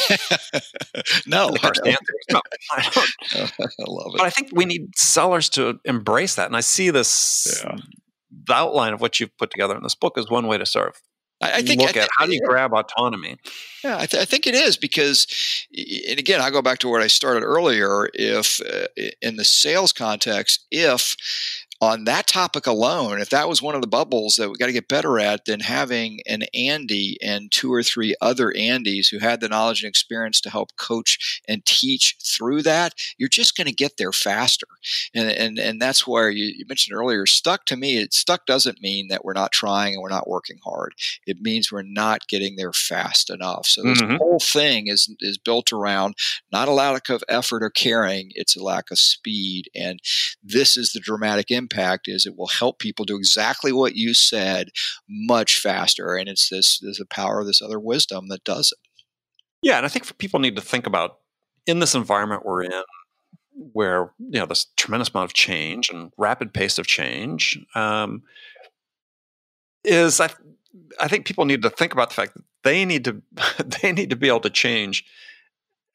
[1.27, 2.41] no, the answer no,
[2.71, 3.51] I don't.
[3.61, 4.17] I love it.
[4.17, 7.63] But I think we need sellers to embrace that, and I see this.
[7.63, 7.77] Yeah.
[8.47, 11.01] The outline of what you've put together in this book is one way to serve.
[11.41, 13.37] I, think look I at how do you grab autonomy.
[13.83, 15.27] Yeah, I, th- I, think it is because,
[16.09, 18.09] and again, I go back to what I started earlier.
[18.13, 18.87] If uh,
[19.21, 21.15] in the sales context, if
[21.85, 24.73] on that topic alone, if that was one of the bubbles that we got to
[24.73, 29.39] get better at, then having an Andy and two or three other Andys who had
[29.39, 33.73] the knowledge and experience to help coach and teach through that, you're just going to
[33.73, 34.67] get there faster.
[35.13, 38.81] And, and, and that's where you, you mentioned earlier, stuck to me, it stuck doesn't
[38.81, 40.95] mean that we're not trying and we're not working hard.
[41.25, 43.67] It means we're not getting there fast enough.
[43.67, 44.17] So this mm-hmm.
[44.17, 46.15] whole thing is, is built around
[46.51, 49.69] not a lack of effort or caring, it's a lack of speed.
[49.75, 49.99] And
[50.43, 51.74] this is the dramatic impact
[52.05, 54.69] is it will help people do exactly what you said
[55.09, 56.15] much faster.
[56.15, 58.79] And it's this, there's the power of this other wisdom that does it.
[59.61, 61.17] Yeah, and I think people need to think about
[61.65, 62.83] in this environment we're in,
[63.73, 68.21] where you know this tremendous amount of change and rapid pace of change, um,
[69.83, 70.29] is I,
[70.99, 73.21] I think people need to think about the fact that they need to
[73.81, 75.05] they need to be able to change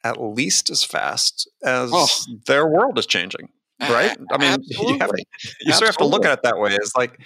[0.03, 2.09] at least as fast as oh.
[2.47, 3.51] their world is changing
[3.81, 4.17] right?
[4.31, 4.93] I mean, Absolutely.
[4.95, 5.25] you, have to,
[5.61, 6.75] you sort of have to look at it that way.
[6.75, 7.19] It's like,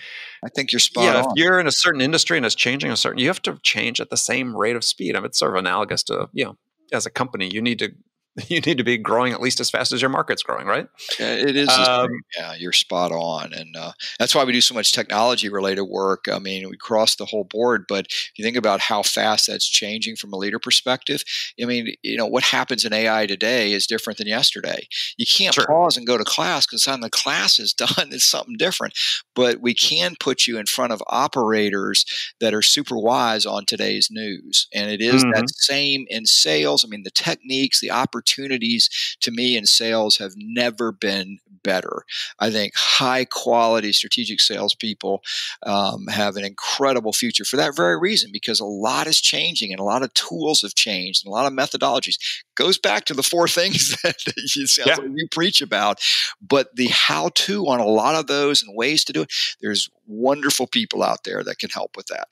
[0.44, 1.30] I think you're spot yeah, on.
[1.30, 4.00] If you're in a certain industry and it's changing a certain, you have to change
[4.00, 5.16] at the same rate of speed.
[5.16, 6.56] I mean, it's sort of analogous to, you know,
[6.92, 7.92] as a company, you need to
[8.48, 10.88] you need to be growing at least as fast as your market's growing, right?
[11.20, 11.68] It is.
[11.68, 15.84] Um, yeah, you're spot on, and uh, that's why we do so much technology related
[15.84, 16.24] work.
[16.30, 19.68] I mean, we cross the whole board, but if you think about how fast that's
[19.68, 21.22] changing from a leader perspective,
[21.62, 24.88] I mean, you know, what happens in AI today is different than yesterday.
[25.16, 25.66] You can't sure.
[25.66, 28.94] pause and go to class because time the class is done, it's something different.
[29.36, 32.04] But we can put you in front of operators
[32.40, 35.30] that are super wise on today's news, and it is mm-hmm.
[35.34, 36.84] that same in sales.
[36.84, 42.04] I mean, the techniques, the opportunities opportunities to me in sales have never been better.
[42.38, 45.22] I think high quality strategic salespeople
[45.62, 49.80] um, have an incredible future for that very reason because a lot is changing and
[49.80, 52.18] a lot of tools have changed and a lot of methodologies.
[52.54, 54.16] Goes back to the four things that
[54.54, 54.96] you, yeah.
[55.00, 56.00] you preach about,
[56.46, 59.88] but the how to on a lot of those and ways to do it, there's
[60.06, 62.28] wonderful people out there that can help with that.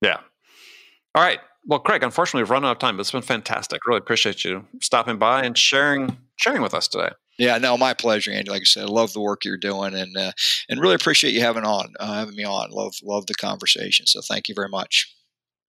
[0.00, 0.18] Yeah.
[1.14, 1.40] All right.
[1.68, 3.86] Well, Craig, unfortunately, we've run out of time, but it's been fantastic.
[3.86, 7.10] Really appreciate you stopping by and sharing sharing with us today.
[7.38, 8.50] Yeah, no, my pleasure, Andy.
[8.50, 10.32] Like I said, I love the work you're doing, and uh,
[10.70, 12.70] and really appreciate you having on uh, having me on.
[12.70, 14.06] Love love the conversation.
[14.06, 15.14] So thank you very much.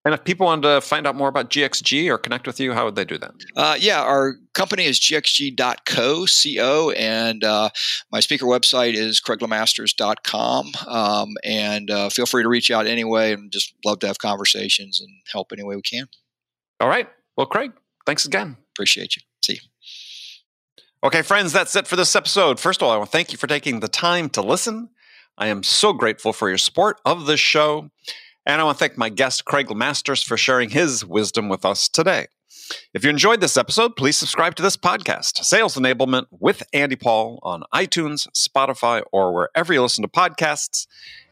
[0.04, 2.86] And if people wanted to find out more about GXG or connect with you, how
[2.86, 3.32] would they do that?
[3.54, 7.68] Uh, yeah, our company is gxg.co, C-O, and uh,
[8.10, 10.72] my speaker website is craiglemasters.com.
[10.86, 15.00] Um, and uh, feel free to reach out anyway and just love to have conversations
[15.00, 16.06] and help any way we can.
[16.80, 17.08] All right.
[17.36, 17.72] Well, Craig,
[18.06, 18.56] thanks again.
[18.74, 19.22] Appreciate you.
[19.44, 19.60] See you.
[21.02, 22.58] Okay, friends, that's it for this episode.
[22.58, 24.90] First of all, I want to thank you for taking the time to listen.
[25.36, 27.90] I am so grateful for your support of this show.
[28.50, 31.88] And I want to thank my guest, Craig Masters, for sharing his wisdom with us
[31.88, 32.26] today.
[32.92, 37.38] If you enjoyed this episode, please subscribe to this podcast, Sales Enablement with Andy Paul,
[37.44, 40.88] on iTunes, Spotify, or wherever you listen to podcasts.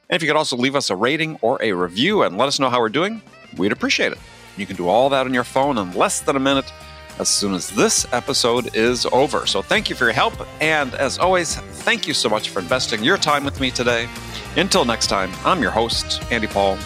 [0.09, 2.61] And if you could also leave us a rating or a review and let us
[2.61, 3.21] know how we're doing,
[3.57, 4.19] we'd appreciate it.
[4.57, 6.73] You can do all that on your phone in less than a minute
[7.19, 9.45] as soon as this episode is over.
[9.45, 10.35] So thank you for your help.
[10.63, 14.09] And as always, thank you so much for investing your time with me today.
[14.57, 16.79] Until next time, I'm your host, Andy Paul.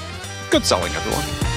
[0.52, 1.51] Good selling, everyone.